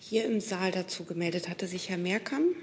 [0.00, 2.56] Hier im Saal dazu gemeldet hatte sich Herr Merkamp.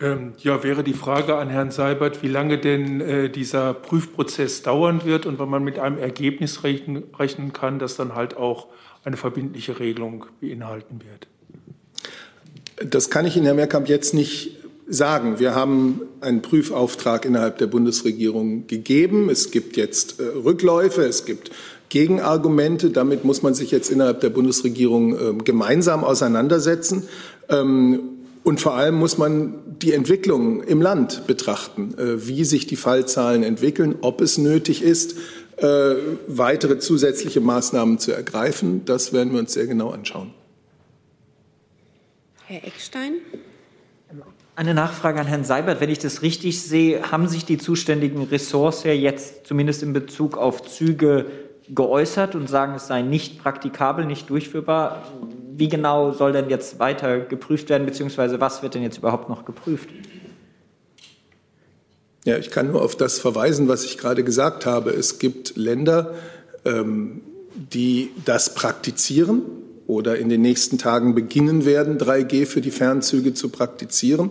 [0.00, 5.04] Ähm, ja, wäre die Frage an Herrn Seibert, wie lange denn äh, dieser Prüfprozess dauern
[5.04, 8.68] wird und wann man mit einem Ergebnis rechnen, rechnen kann, das dann halt auch
[9.04, 11.28] eine verbindliche Regelung beinhalten wird.
[12.90, 14.56] Das kann ich Ihnen, Herr Merkamp, jetzt nicht
[14.88, 15.38] sagen.
[15.38, 19.30] Wir haben einen Prüfauftrag innerhalb der Bundesregierung gegeben.
[19.30, 21.50] Es gibt jetzt äh, Rückläufe, es gibt
[21.88, 22.90] Gegenargumente.
[22.90, 27.04] Damit muss man sich jetzt innerhalb der Bundesregierung äh, gemeinsam auseinandersetzen.
[27.48, 28.00] Ähm,
[28.44, 33.42] und vor allem muss man die Entwicklung im Land betrachten, äh, wie sich die Fallzahlen
[33.42, 35.16] entwickeln, ob es nötig ist,
[35.56, 35.94] äh,
[36.26, 38.84] weitere zusätzliche Maßnahmen zu ergreifen.
[38.84, 40.32] Das werden wir uns sehr genau anschauen.
[42.46, 43.14] Herr Eckstein.
[44.54, 45.80] Eine Nachfrage an Herrn Seibert.
[45.80, 50.36] Wenn ich das richtig sehe, haben sich die zuständigen Ressorts ja jetzt zumindest in Bezug
[50.36, 51.26] auf Züge
[51.68, 55.10] geäußert und sagen, es sei nicht praktikabel, nicht durchführbar.
[55.54, 59.44] Wie genau soll denn jetzt weiter geprüft werden, beziehungsweise was wird denn jetzt überhaupt noch
[59.44, 59.88] geprüft?
[62.24, 64.90] Ja, ich kann nur auf das verweisen, was ich gerade gesagt habe.
[64.90, 66.14] Es gibt Länder,
[66.64, 67.20] ähm,
[67.54, 69.42] die das praktizieren
[69.86, 74.30] oder in den nächsten Tagen beginnen werden, 3G für die Fernzüge zu praktizieren.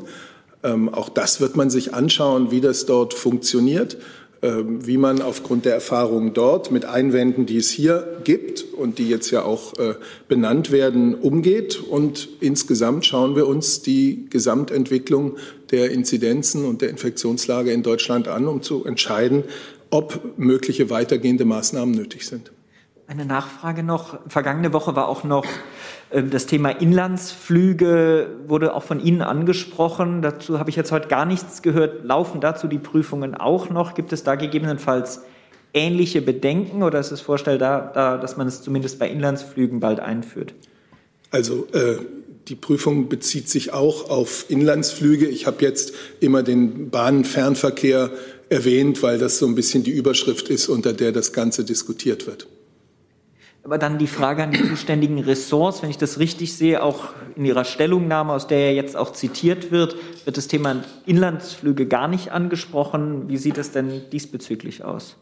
[0.64, 3.98] Ähm, auch das wird man sich anschauen, wie das dort funktioniert,
[4.42, 9.30] wie man aufgrund der Erfahrungen dort mit Einwänden, die es hier gibt und die jetzt
[9.30, 9.94] ja auch äh,
[10.28, 11.80] benannt werden, umgeht.
[11.80, 15.38] Und insgesamt schauen wir uns die Gesamtentwicklung
[15.70, 19.44] der Inzidenzen und der Infektionslage in Deutschland an, um zu entscheiden,
[19.92, 22.52] ob mögliche weitergehende Maßnahmen nötig sind.
[23.12, 24.20] Eine Nachfrage noch.
[24.30, 25.43] Vergangene Woche war auch noch
[26.12, 30.22] äh, das Thema Inlandsflüge, wurde auch von Ihnen angesprochen.
[30.22, 32.05] Dazu habe ich jetzt heute gar nichts gehört.
[32.05, 33.95] Laufen dazu die Prüfungen auch noch?
[33.95, 35.24] Gibt es da gegebenenfalls
[35.74, 40.53] ähnliche Bedenken oder ist es vorstellbar, da, dass man es zumindest bei Inlandsflügen bald einführt?
[41.32, 41.97] Also äh,
[42.47, 45.28] die Prüfung bezieht sich auch auf Inlandsflüge.
[45.28, 48.09] Ich habe jetzt immer den Bahnenfernverkehr
[48.47, 52.47] erwähnt, weil das so ein bisschen die Überschrift ist, unter der das Ganze diskutiert wird.
[53.64, 57.45] Aber dann die Frage an die zuständigen Ressorts, wenn ich das richtig sehe, auch in
[57.45, 59.95] Ihrer Stellungnahme, aus der ja jetzt auch zitiert wird,
[60.26, 63.30] wird das Thema Inlandsflüge gar nicht angesprochen.
[63.30, 65.16] Wie sieht es denn diesbezüglich aus?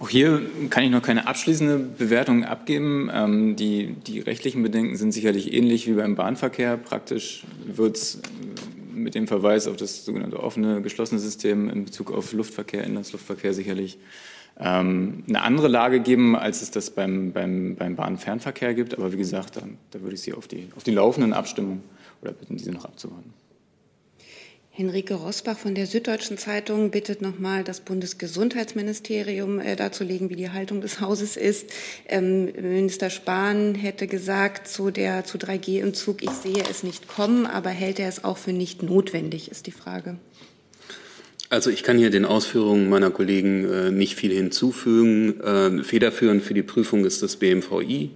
[0.00, 3.08] Auch hier kann ich noch keine abschließende Bewertung abgeben.
[3.14, 6.76] Ähm, die, die rechtlichen Bedenken sind sicherlich ähnlich wie beim Bahnverkehr.
[6.76, 8.20] Praktisch wird es
[8.92, 13.98] mit dem Verweis auf das sogenannte offene, geschlossene System in Bezug auf Luftverkehr, Inlandsluftverkehr sicherlich
[14.62, 18.96] ähm, eine andere Lage geben, als es das beim, beim, beim Bahnfernverkehr gibt.
[18.96, 21.82] Aber wie gesagt, da, da würde ich Sie auf die, auf die laufenden Abstimmungen
[22.20, 23.32] oder bitten, diese noch abzuwarten.
[24.74, 30.80] Henrike Rosbach von der Süddeutschen Zeitung bittet nochmal das Bundesgesundheitsministerium äh, darzulegen, wie die Haltung
[30.80, 31.70] des Hauses ist.
[32.08, 37.44] Ähm, Minister Spahn hätte gesagt zu der zu 3G im ich sehe es nicht kommen,
[37.44, 40.16] aber hält er es auch für nicht notwendig, ist die Frage.
[41.52, 45.38] Also ich kann hier den Ausführungen meiner Kollegen äh, nicht viel hinzufügen.
[45.42, 48.08] Äh, federführend für die Prüfung ist das BMVI.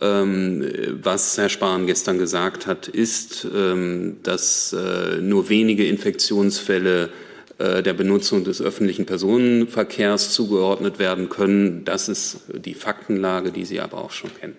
[0.00, 7.10] Ähm, was Herr Spahn gestern gesagt hat, ist, ähm, dass äh, nur wenige Infektionsfälle
[7.58, 11.84] äh, der Benutzung des öffentlichen Personenverkehrs zugeordnet werden können.
[11.84, 14.56] Das ist die Faktenlage, die Sie aber auch schon kennen.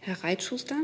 [0.00, 0.76] Herr Reitschuster.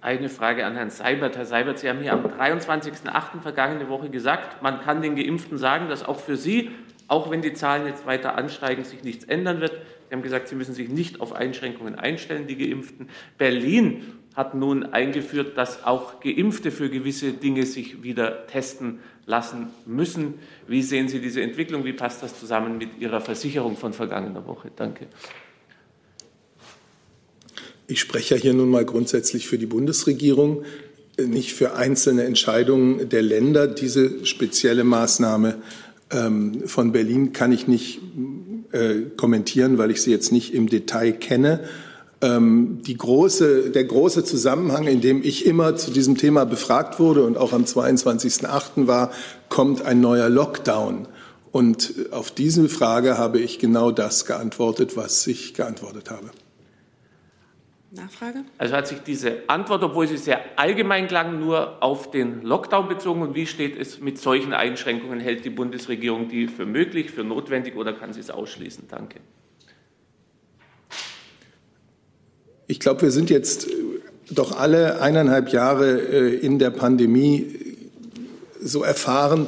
[0.00, 1.36] Eine Frage an Herrn Seibert.
[1.36, 3.40] Herr Seibert, Sie haben hier am 23.08.
[3.42, 6.70] vergangene Woche gesagt, man kann den Geimpften sagen, dass auch für Sie,
[7.08, 9.72] auch wenn die Zahlen jetzt weiter ansteigen, sich nichts ändern wird.
[10.08, 13.08] Sie haben gesagt, Sie müssen sich nicht auf Einschränkungen einstellen, die Geimpften.
[13.38, 14.04] Berlin
[14.36, 20.34] hat nun eingeführt, dass auch Geimpfte für gewisse Dinge sich wieder testen lassen müssen.
[20.68, 21.84] Wie sehen Sie diese Entwicklung?
[21.84, 24.70] Wie passt das zusammen mit Ihrer Versicherung von vergangener Woche?
[24.76, 25.08] Danke.
[27.90, 30.64] Ich spreche ja hier nun mal grundsätzlich für die Bundesregierung,
[31.18, 33.66] nicht für einzelne Entscheidungen der Länder.
[33.66, 35.56] Diese spezielle Maßnahme
[36.10, 38.00] ähm, von Berlin kann ich nicht
[38.72, 41.60] äh, kommentieren, weil ich sie jetzt nicht im Detail kenne.
[42.20, 47.24] Ähm, die große, der große Zusammenhang, in dem ich immer zu diesem Thema befragt wurde
[47.24, 48.86] und auch am 22.08.
[48.86, 49.12] war,
[49.48, 51.08] kommt ein neuer Lockdown.
[51.52, 56.30] Und auf diese Frage habe ich genau das geantwortet, was ich geantwortet habe.
[57.98, 58.44] Nachfrage?
[58.56, 63.22] Also hat sich diese Antwort, obwohl sie sehr allgemein klang, nur auf den Lockdown bezogen.
[63.22, 65.20] Und wie steht es mit solchen Einschränkungen?
[65.20, 68.84] Hält die Bundesregierung die für möglich, für notwendig oder kann sie es ausschließen?
[68.88, 69.20] Danke.
[72.66, 73.68] Ich glaube, wir sind jetzt
[74.30, 77.54] doch alle eineinhalb Jahre äh, in der Pandemie
[78.60, 79.46] so erfahren,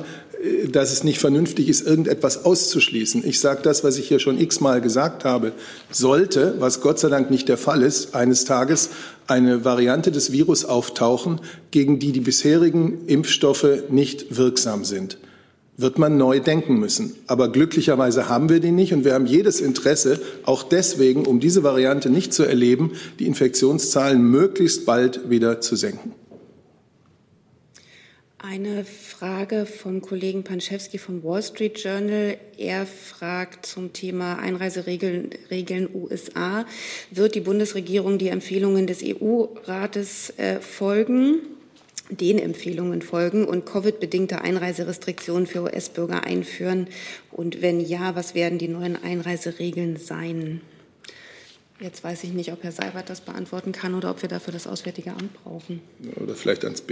[0.71, 3.27] dass es nicht vernünftig ist, irgendetwas auszuschließen.
[3.27, 5.53] Ich sage das, was ich hier schon x-mal gesagt habe.
[5.91, 8.91] Sollte, was Gott sei Dank nicht der Fall ist, eines Tages
[9.27, 15.19] eine Variante des Virus auftauchen, gegen die die bisherigen Impfstoffe nicht wirksam sind,
[15.77, 17.15] wird man neu denken müssen.
[17.27, 21.63] Aber glücklicherweise haben wir die nicht und wir haben jedes Interesse, auch deswegen, um diese
[21.63, 26.15] Variante nicht zu erleben, die Infektionszahlen möglichst bald wieder zu senken.
[28.43, 32.39] Eine Frage vom Kollegen Panschewski vom Wall Street Journal.
[32.57, 36.65] Er fragt zum Thema Einreiseregeln Regeln USA.
[37.11, 41.41] Wird die Bundesregierung die Empfehlungen des EU-Rates äh, folgen?
[42.13, 46.89] den Empfehlungen folgen und Covid-bedingte Einreiserestriktionen für US-Bürger einführen?
[47.31, 50.61] Und wenn ja, was werden die neuen Einreiseregeln sein?
[51.79, 54.67] Jetzt weiß ich nicht, ob Herr Seibert das beantworten kann oder ob wir dafür das
[54.67, 55.83] Auswärtige Amt brauchen.
[56.17, 56.83] Oder vielleicht ans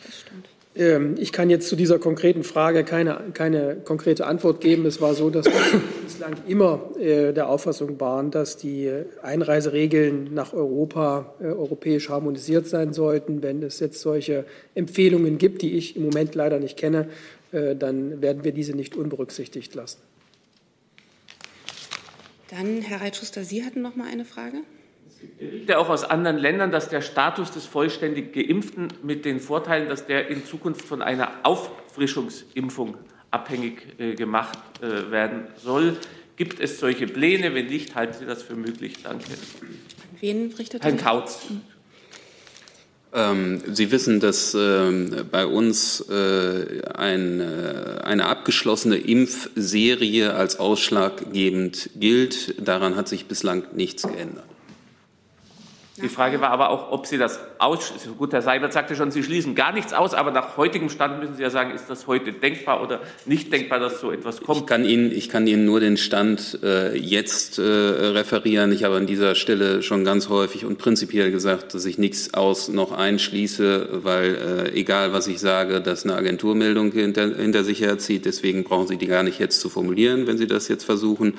[0.00, 0.60] BMI.
[0.76, 4.86] Ähm, ich kann jetzt zu dieser konkreten Frage keine, keine konkrete Antwort geben.
[4.86, 5.52] Es war so, dass wir
[6.04, 8.90] bislang immer äh, der Auffassung waren, dass die
[9.22, 13.42] Einreiseregeln nach Europa äh, europäisch harmonisiert sein sollten.
[13.42, 14.44] Wenn es jetzt solche
[14.74, 17.08] Empfehlungen gibt, die ich im Moment leider nicht kenne,
[17.50, 19.98] äh, dann werden wir diese nicht unberücksichtigt lassen.
[22.50, 24.58] Dann, Herr Reitschuster, Sie hatten noch mal eine Frage.
[25.66, 30.06] Ja auch aus anderen Ländern, dass der Status des vollständig Geimpften mit den Vorteilen, dass
[30.06, 32.96] der in Zukunft von einer Auffrischungsimpfung
[33.30, 35.96] abhängig äh, gemacht äh, werden soll.
[36.36, 37.54] Gibt es solche Pläne?
[37.54, 38.94] Wenn nicht, halten Sie das für möglich?
[39.02, 39.26] Danke.
[40.20, 41.46] Wen richtet Herrn Kautz.
[43.12, 51.90] Ähm, Sie wissen, dass ähm, bei uns äh, ein, äh, eine abgeschlossene Impfserie als ausschlaggebend
[51.96, 52.54] gilt.
[52.66, 54.44] Daran hat sich bislang nichts geändert.
[56.02, 57.92] Die Frage war aber auch, ob Sie das aus.
[58.16, 61.34] Gut, Herr Seibert sagte schon, Sie schließen gar nichts aus, aber nach heutigem Stand müssen
[61.34, 64.60] Sie ja sagen, ist das heute denkbar oder nicht denkbar, dass so etwas kommt?
[64.60, 68.72] Ich kann Ihnen, ich kann Ihnen nur den Stand äh, jetzt äh, referieren.
[68.72, 72.68] Ich habe an dieser Stelle schon ganz häufig und prinzipiell gesagt, dass ich nichts aus
[72.68, 78.24] noch einschließe, weil äh, egal was ich sage, das eine Agenturmeldung hinter, hinter sich herzieht.
[78.24, 81.34] Deswegen brauchen Sie die gar nicht jetzt zu formulieren, wenn Sie das jetzt versuchen.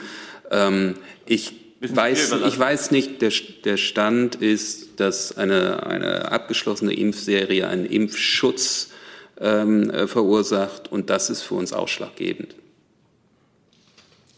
[0.52, 0.96] Ähm,
[1.26, 3.32] ich weiß, ich weiß nicht, der,
[3.66, 8.92] der Stand ist, dass eine, eine abgeschlossene Impfserie einen Impfschutz
[9.40, 12.56] ähm, äh, verursacht und das ist für uns ausschlaggebend.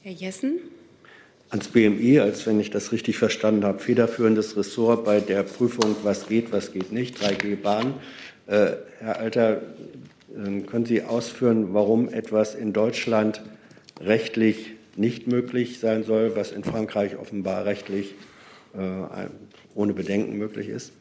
[0.01, 0.59] Herr Jessen?
[1.49, 6.27] Ans BMI, als wenn ich das richtig verstanden habe, federführendes Ressort bei der Prüfung, was
[6.27, 7.93] geht, was geht nicht, 3G-Bahn.
[8.47, 9.61] Äh, Herr Alter,
[10.35, 13.41] äh, können Sie ausführen, warum etwas in Deutschland
[14.01, 18.15] rechtlich nicht möglich sein soll, was in Frankreich offenbar rechtlich
[18.73, 19.27] äh,
[19.75, 20.93] ohne Bedenken möglich ist?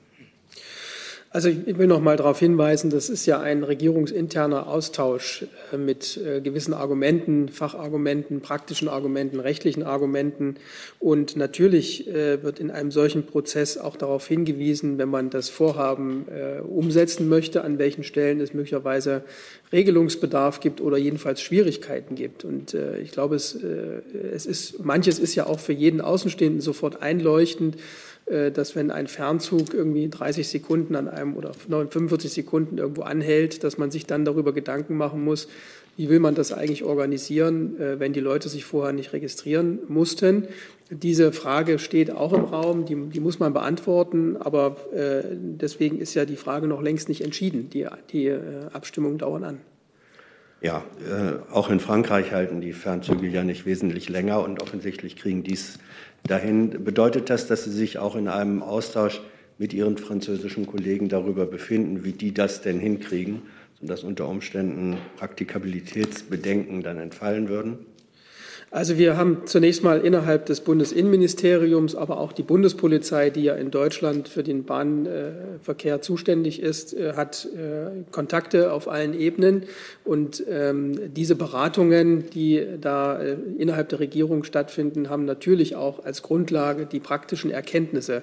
[1.34, 6.18] Also ich will noch mal darauf hinweisen, das ist ja ein regierungsinterner Austausch äh, mit
[6.18, 10.56] äh, gewissen Argumenten, Fachargumenten, praktischen Argumenten, rechtlichen Argumenten.
[10.98, 16.26] Und natürlich äh, wird in einem solchen Prozess auch darauf hingewiesen, wenn man das Vorhaben
[16.68, 19.22] umsetzen möchte, an welchen Stellen es möglicherweise
[19.72, 22.44] Regelungsbedarf gibt oder jedenfalls Schwierigkeiten gibt.
[22.44, 27.76] Und ich glaube, es, es ist, manches ist ja auch für jeden Außenstehenden sofort einleuchtend
[28.26, 33.78] dass wenn ein Fernzug irgendwie 30 Sekunden an einem oder 45 Sekunden irgendwo anhält, dass
[33.78, 35.48] man sich dann darüber Gedanken machen muss,
[35.96, 40.46] wie will man das eigentlich organisieren, wenn die Leute sich vorher nicht registrieren mussten.
[40.94, 46.12] Diese Frage steht auch im Raum, die, die muss man beantworten, aber äh, deswegen ist
[46.12, 47.70] ja die Frage noch längst nicht entschieden.
[47.70, 48.40] Die, die äh,
[48.74, 49.60] Abstimmungen dauern an.
[50.60, 55.42] Ja, äh, auch in Frankreich halten die Fernzüge ja nicht wesentlich länger und offensichtlich kriegen
[55.42, 55.78] dies
[56.24, 56.84] dahin.
[56.84, 59.20] Bedeutet das, dass Sie sich auch in einem Austausch
[59.58, 63.42] mit Ihren französischen Kollegen darüber befinden, wie die das denn hinkriegen,
[63.80, 67.78] sodass unter Umständen Praktikabilitätsbedenken dann entfallen würden?
[68.74, 73.70] Also wir haben zunächst mal innerhalb des Bundesinnenministeriums, aber auch die Bundespolizei, die ja in
[73.70, 79.64] Deutschland für den Bahnverkehr zuständig ist, äh, hat äh, Kontakte auf allen Ebenen.
[80.04, 86.22] Und ähm, diese Beratungen, die da äh, innerhalb der Regierung stattfinden, haben natürlich auch als
[86.22, 88.22] Grundlage die praktischen Erkenntnisse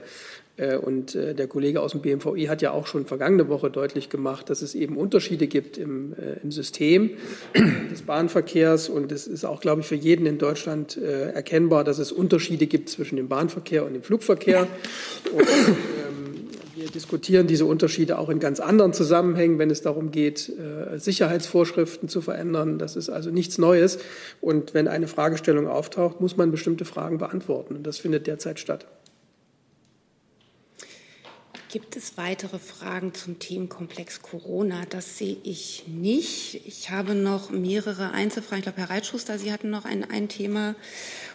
[0.78, 4.49] und äh, der Kollege aus dem BMVI hat ja auch schon vergangene Woche deutlich gemacht,
[4.49, 7.12] dass es eben Unterschiede gibt im, äh, im System
[7.91, 8.89] des Bahnverkehrs.
[8.89, 12.89] Und es ist auch, glaube ich, für jeden in Deutschland erkennbar, dass es Unterschiede gibt
[12.89, 14.68] zwischen dem Bahnverkehr und dem Flugverkehr.
[15.34, 20.51] Und, ähm, wir diskutieren diese Unterschiede auch in ganz anderen Zusammenhängen, wenn es darum geht,
[20.95, 22.80] Sicherheitsvorschriften zu verändern.
[22.80, 23.99] Das ist also nichts Neues.
[24.39, 27.76] Und wenn eine Fragestellung auftaucht, muss man bestimmte Fragen beantworten.
[27.76, 28.86] Und das findet derzeit statt.
[31.72, 34.86] Gibt es weitere Fragen zum Themenkomplex Corona?
[34.89, 36.61] Das sehe ich nicht.
[36.65, 38.57] Ich habe noch mehrere Einzelfragen.
[38.57, 40.74] Ich glaube, Herr Reitschuster, Sie hatten noch ein, ein Thema.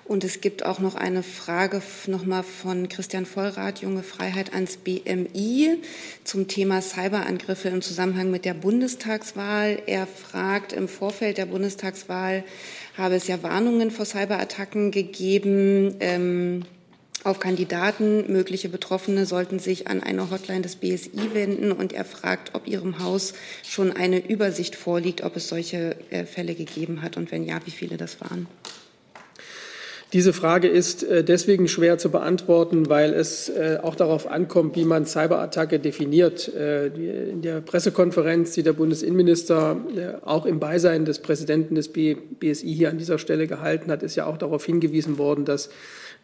[0.05, 5.79] Und es gibt auch noch eine Frage nochmal von Christian Vollrath, Junge Freiheit ans BMI
[6.25, 9.83] zum Thema Cyberangriffe im Zusammenhang mit der Bundestagswahl.
[9.87, 12.43] Er fragt, im Vorfeld der Bundestagswahl
[12.99, 15.95] habe es ja Warnungen vor Cyberattacken gegeben.
[16.01, 16.65] Ähm,
[17.25, 18.31] auf Kandidaten.
[18.33, 23.03] Mögliche Betroffene sollten sich an eine Hotline des BSI wenden und er fragt, ob Ihrem
[23.03, 27.59] Haus schon eine Übersicht vorliegt, ob es solche äh, Fälle gegeben hat und wenn ja,
[27.65, 28.47] wie viele das waren.
[30.13, 34.85] Diese Frage ist äh, deswegen schwer zu beantworten, weil es äh, auch darauf ankommt, wie
[34.85, 36.47] man Cyberattacke definiert.
[36.47, 39.79] In der Pressekonferenz, die der Bundesinnenminister
[40.25, 44.27] auch im Beisein des Präsidenten des BSI hier an dieser Stelle gehalten hat, ist ja
[44.27, 45.71] auch darauf hingewiesen worden, dass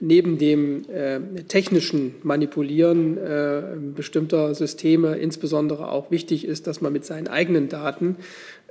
[0.01, 3.62] neben dem äh, technischen Manipulieren äh,
[3.94, 8.16] bestimmter Systeme insbesondere auch wichtig ist, dass man mit seinen eigenen Daten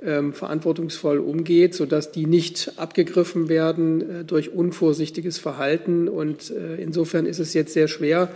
[0.02, 6.08] ähm, verantwortungsvoll umgeht, sodass die nicht abgegriffen werden äh, durch unvorsichtiges Verhalten.
[6.08, 8.30] Und äh, insofern ist es jetzt sehr schwer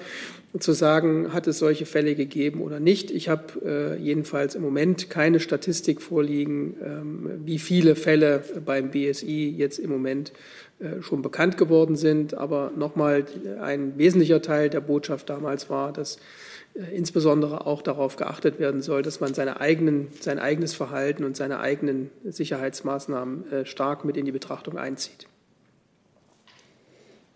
[0.58, 3.10] zu sagen, hat es solche Fälle gegeben oder nicht.
[3.10, 9.52] Ich habe äh, jedenfalls im Moment keine Statistik vorliegen, ähm, wie viele Fälle beim BSI
[9.56, 10.32] jetzt im Moment äh,
[11.00, 12.34] schon bekannt geworden sind.
[12.34, 13.24] Aber nochmal,
[13.60, 16.18] ein wesentlicher Teil der Botschaft damals war, dass
[16.74, 21.36] äh, insbesondere auch darauf geachtet werden soll, dass man seine eigenen, sein eigenes Verhalten und
[21.36, 25.26] seine eigenen Sicherheitsmaßnahmen äh, stark mit in die Betrachtung einzieht.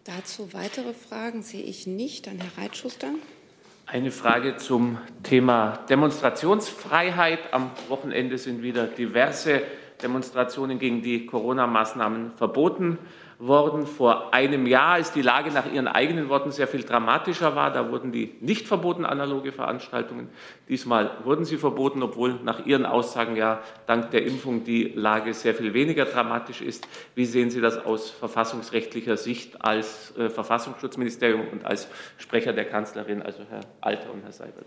[0.04, 2.26] Dazu weitere Fragen sehe ich nicht.
[2.26, 3.08] Dann Herr Reitschuster.
[3.86, 7.52] Eine Frage zum Thema Demonstrationsfreiheit.
[7.52, 9.62] Am Wochenende sind wieder diverse
[10.02, 12.98] Demonstrationen gegen die Corona-Maßnahmen verboten
[13.38, 13.86] worden.
[13.86, 17.90] Vor einem Jahr, als die Lage nach Ihren eigenen Worten sehr viel dramatischer war, da
[17.90, 20.28] wurden die nicht verboten, analoge Veranstaltungen.
[20.68, 25.54] Diesmal wurden sie verboten, obwohl nach Ihren Aussagen ja dank der Impfung die Lage sehr
[25.54, 26.88] viel weniger dramatisch ist.
[27.14, 33.22] Wie sehen Sie das aus verfassungsrechtlicher Sicht als äh, Verfassungsschutzministerium und als Sprecher der Kanzlerin,
[33.22, 34.66] also Herr Alter und Herr Seibert?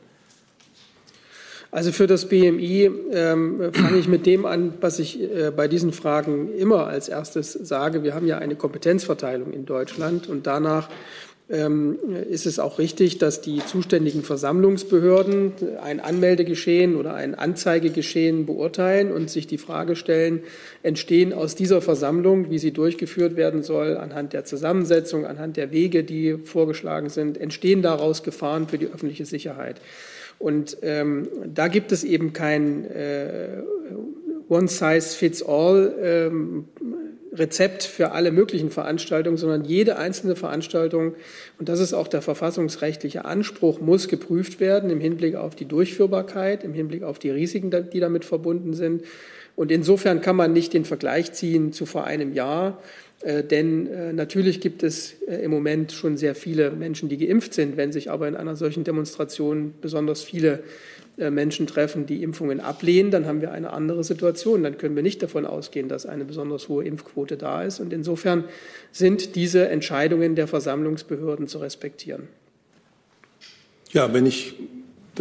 [1.71, 5.93] Also für das BMI ähm, fange ich mit dem an, was ich äh, bei diesen
[5.93, 8.03] Fragen immer als erstes sage.
[8.03, 10.89] Wir haben ja eine Kompetenzverteilung in Deutschland und danach
[11.49, 11.97] ähm,
[12.29, 19.29] ist es auch richtig, dass die zuständigen Versammlungsbehörden ein Anmeldegeschehen oder ein Anzeigegeschehen beurteilen und
[19.29, 20.43] sich die Frage stellen,
[20.83, 26.03] entstehen aus dieser Versammlung, wie sie durchgeführt werden soll, anhand der Zusammensetzung, anhand der Wege,
[26.03, 29.79] die vorgeschlagen sind, entstehen daraus Gefahren für die öffentliche Sicherheit.
[30.41, 33.61] Und ähm, da gibt es eben kein äh,
[34.49, 36.65] One-Size-Fits-All ähm,
[37.83, 41.15] für alle möglichen Veranstaltungen, sondern jede einzelne Veranstaltung,
[41.59, 46.63] und das ist auch der verfassungsrechtliche Anspruch, muss geprüft werden im Hinblick auf die Durchführbarkeit,
[46.63, 49.03] im Hinblick auf die Risiken, die damit verbunden sind.
[49.55, 52.81] Und insofern kann man nicht den Vergleich ziehen zu vor einem Jahr,
[53.23, 57.53] äh, denn äh, natürlich gibt es äh, im Moment schon sehr viele Menschen, die geimpft
[57.53, 57.77] sind.
[57.77, 60.63] Wenn sich aber in einer solchen Demonstration besonders viele
[61.17, 64.63] Menschen treffen, die Impfungen ablehnen, dann haben wir eine andere Situation.
[64.63, 67.81] Dann können wir nicht davon ausgehen, dass eine besonders hohe Impfquote da ist.
[67.81, 68.45] Und insofern
[68.93, 72.29] sind diese Entscheidungen der Versammlungsbehörden zu respektieren.
[73.91, 74.55] Ja, wenn ich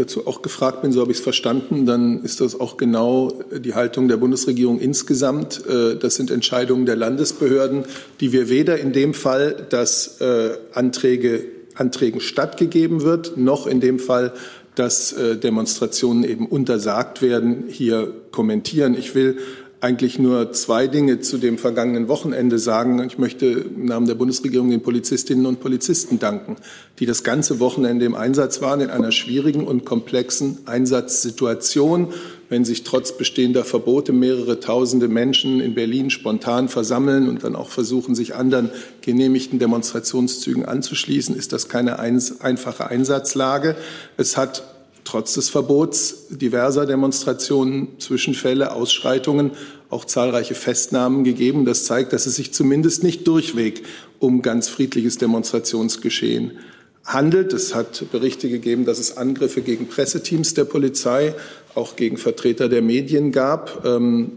[0.01, 3.75] dazu auch gefragt bin, so habe ich es verstanden, dann ist das auch genau die
[3.75, 5.65] Haltung der Bundesregierung insgesamt.
[5.67, 7.85] Äh, das sind Entscheidungen der Landesbehörden,
[8.21, 11.45] die wir weder in dem Fall, dass äh, Anträge,
[11.75, 14.33] Anträgen stattgegeben wird, noch in dem Fall,
[14.75, 18.97] dass äh, Demonstrationen eben untersagt werden, hier kommentieren.
[18.97, 19.39] Ich will
[19.81, 23.03] eigentlich nur zwei Dinge zu dem vergangenen Wochenende sagen.
[23.07, 26.57] Ich möchte im Namen der Bundesregierung den Polizistinnen und Polizisten danken,
[26.99, 32.13] die das ganze Wochenende im Einsatz waren in einer schwierigen und komplexen Einsatzsituation.
[32.51, 37.71] Wenn sich trotz bestehender Verbote mehrere tausende Menschen in Berlin spontan versammeln und dann auch
[37.71, 38.71] versuchen, sich anderen
[39.01, 43.77] genehmigten Demonstrationszügen anzuschließen, ist das keine einfache Einsatzlage.
[44.17, 44.65] Es hat
[45.05, 49.53] trotz des Verbots diverser Demonstrationen, Zwischenfälle, Ausschreitungen
[49.91, 51.65] auch zahlreiche Festnahmen gegeben.
[51.65, 53.83] Das zeigt, dass es sich zumindest nicht durchweg
[54.19, 56.59] um ganz friedliches Demonstrationsgeschehen
[57.05, 57.53] handelt.
[57.53, 61.35] Es hat Berichte gegeben, dass es Angriffe gegen Presseteams der Polizei,
[61.75, 63.85] auch gegen Vertreter der Medien gab.
[63.85, 64.33] Ähm,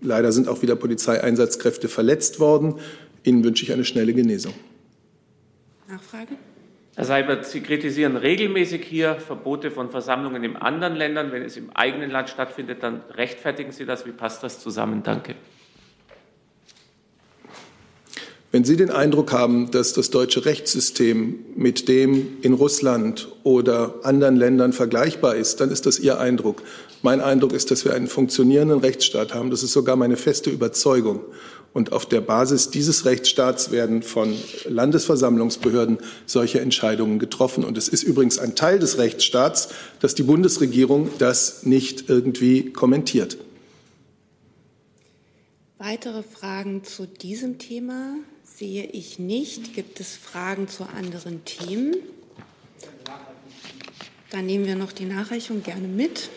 [0.00, 2.76] leider sind auch wieder Polizeieinsatzkräfte verletzt worden.
[3.24, 4.54] Ihnen wünsche ich eine schnelle Genesung.
[5.88, 6.36] Nachfrage?
[6.98, 11.30] Herr Seibert, Sie kritisieren regelmäßig hier Verbote von Versammlungen in anderen Ländern.
[11.30, 14.04] Wenn es im eigenen Land stattfindet, dann rechtfertigen Sie das.
[14.04, 15.04] Wie passt das zusammen?
[15.04, 15.36] Danke.
[18.50, 24.34] Wenn Sie den Eindruck haben, dass das deutsche Rechtssystem mit dem in Russland oder anderen
[24.34, 26.64] Ländern vergleichbar ist, dann ist das Ihr Eindruck.
[27.02, 29.50] Mein Eindruck ist, dass wir einen funktionierenden Rechtsstaat haben.
[29.50, 31.20] Das ist sogar meine feste Überzeugung.
[31.78, 37.62] Und auf der Basis dieses Rechtsstaats werden von Landesversammlungsbehörden solche Entscheidungen getroffen.
[37.62, 39.68] Und es ist übrigens ein Teil des Rechtsstaats,
[40.00, 43.38] dass die Bundesregierung das nicht irgendwie kommentiert.
[45.78, 49.74] Weitere Fragen zu diesem Thema sehe ich nicht.
[49.74, 51.94] Gibt es Fragen zu anderen Themen?
[54.32, 56.28] Dann nehmen wir noch die Nachreichung gerne mit.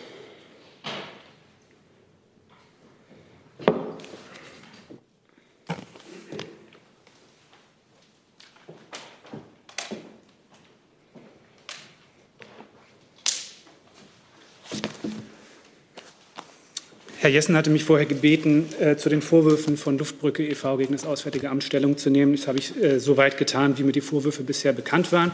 [17.21, 20.77] Herr Jessen hatte mich vorher gebeten, äh, zu den Vorwürfen von Luftbrücke e.V.
[20.77, 22.35] gegen das Auswärtige Amt Stellung zu nehmen.
[22.35, 25.29] Das habe ich äh, so weit getan, wie mir die Vorwürfe bisher bekannt waren.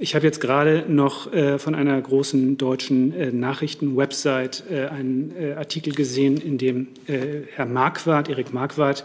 [0.00, 5.52] Ich habe jetzt gerade noch äh, von einer großen deutschen äh, Nachrichtenwebsite äh, einen äh,
[5.52, 9.04] Artikel gesehen, in dem Herr Marquardt, Erik Marquardt,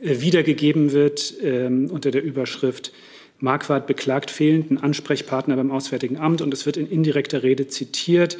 [0.00, 2.92] wiedergegeben wird ähm, unter der Überschrift
[3.40, 8.36] Marquardt beklagt fehlenden Ansprechpartner beim Auswärtigen Amt und es wird in indirekter Rede zitiert.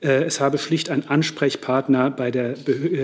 [0.00, 2.54] Es habe schlicht ein Ansprechpartner bei der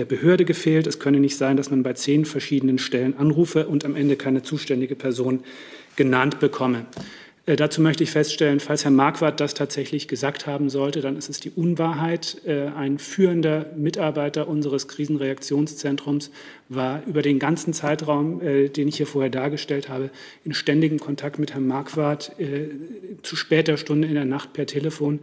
[0.07, 0.85] Behörde gefehlt.
[0.85, 4.43] Es könne nicht sein, dass man bei zehn verschiedenen Stellen anrufe und am Ende keine
[4.43, 5.43] zuständige Person
[5.95, 6.85] genannt bekomme.
[7.45, 11.29] Äh, dazu möchte ich feststellen, falls Herr Marquardt das tatsächlich gesagt haben sollte, dann ist
[11.29, 12.41] es die Unwahrheit.
[12.45, 16.31] Äh, ein führender Mitarbeiter unseres Krisenreaktionszentrums
[16.69, 20.09] war über den ganzen Zeitraum, äh, den ich hier vorher dargestellt habe,
[20.45, 22.31] in ständigem Kontakt mit Herrn Marquardt,
[23.23, 25.19] zu später Stunde in der Nacht per Telefon.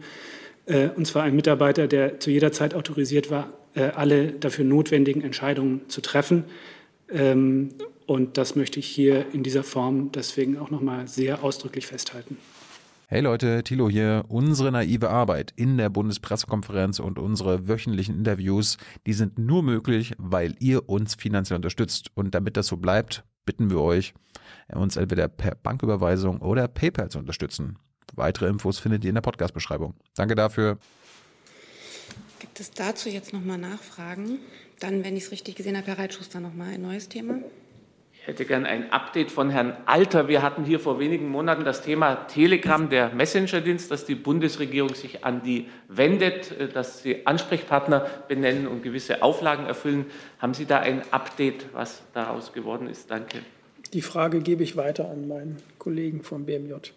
[0.65, 6.01] Und zwar ein Mitarbeiter, der zu jeder Zeit autorisiert war, alle dafür notwendigen Entscheidungen zu
[6.01, 6.43] treffen.
[7.11, 7.69] Ähm,
[8.05, 12.37] und das möchte ich hier in dieser Form deswegen auch nochmal sehr ausdrücklich festhalten.
[13.07, 14.23] Hey Leute, Thilo hier.
[14.29, 20.55] Unsere naive Arbeit in der Bundespressekonferenz und unsere wöchentlichen Interviews, die sind nur möglich, weil
[20.59, 22.09] ihr uns finanziell unterstützt.
[22.15, 24.13] Und damit das so bleibt, bitten wir euch,
[24.73, 27.77] uns entweder per Banküberweisung oder PayPal zu unterstützen.
[28.15, 29.93] Weitere Infos findet ihr in der Podcast-Beschreibung.
[30.15, 30.77] Danke dafür.
[32.39, 34.39] Gibt es dazu jetzt nochmal Nachfragen?
[34.79, 37.39] Dann, wenn ich es richtig gesehen habe, Herr Reitschuster, nochmal ein neues Thema.
[38.21, 40.27] Ich hätte gern ein Update von Herrn Alter.
[40.27, 45.25] Wir hatten hier vor wenigen Monaten das Thema Telegram, der Messenger-Dienst, dass die Bundesregierung sich
[45.25, 50.05] an die wendet, äh, dass sie Ansprechpartner benennen und gewisse Auflagen erfüllen.
[50.37, 53.09] Haben Sie da ein Update, was daraus geworden ist?
[53.09, 53.39] Danke.
[53.93, 56.91] Die Frage gebe ich weiter an meinen Kollegen vom BMJ.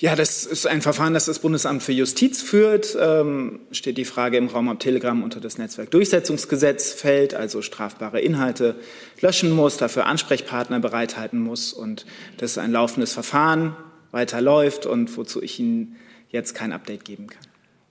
[0.00, 2.96] Ja, das ist ein Verfahren, das das Bundesamt für Justiz führt.
[2.98, 8.76] Ähm, steht die Frage im Raum, ob Telegram unter das Netzwerkdurchsetzungsgesetz fällt, also strafbare Inhalte
[9.20, 11.74] löschen muss, dafür Ansprechpartner bereithalten muss.
[11.74, 12.06] Und
[12.38, 13.76] das ist ein laufendes Verfahren,
[14.10, 15.96] weiterläuft und wozu ich Ihnen
[16.30, 17.42] jetzt kein Update geben kann.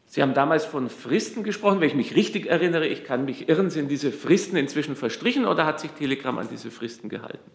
[0.07, 1.79] Sie haben damals von Fristen gesprochen.
[1.79, 5.67] Wenn ich mich richtig erinnere, ich kann mich irren, sind diese Fristen inzwischen verstrichen oder
[5.67, 7.51] hat sich Telegram an diese Fristen gehalten?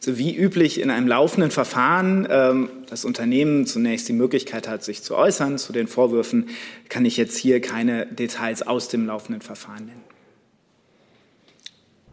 [0.00, 5.02] So wie üblich in einem laufenden Verfahren ähm, das Unternehmen zunächst die Möglichkeit hat, sich
[5.02, 6.48] zu äußern zu den Vorwürfen,
[6.88, 10.10] kann ich jetzt hier keine Details aus dem laufenden Verfahren nennen.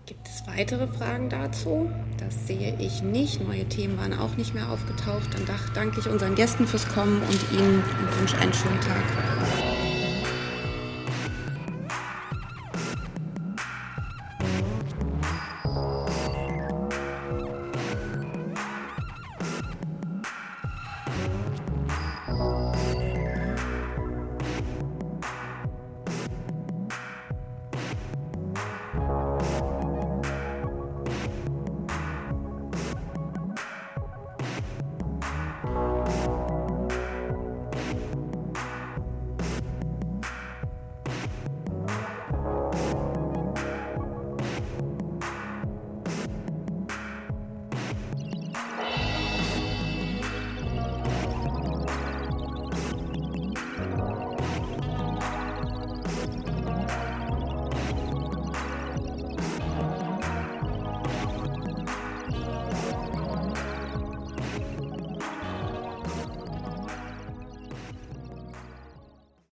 [0.06, 1.92] Gibt es weitere Fragen dazu?
[2.18, 3.46] Das sehe ich nicht.
[3.46, 5.34] Neue Themen waren auch nicht mehr aufgetaucht.
[5.34, 9.77] Dann danke ich unseren Gästen fürs Kommen und Ihnen und wünsche einen schönen Tag.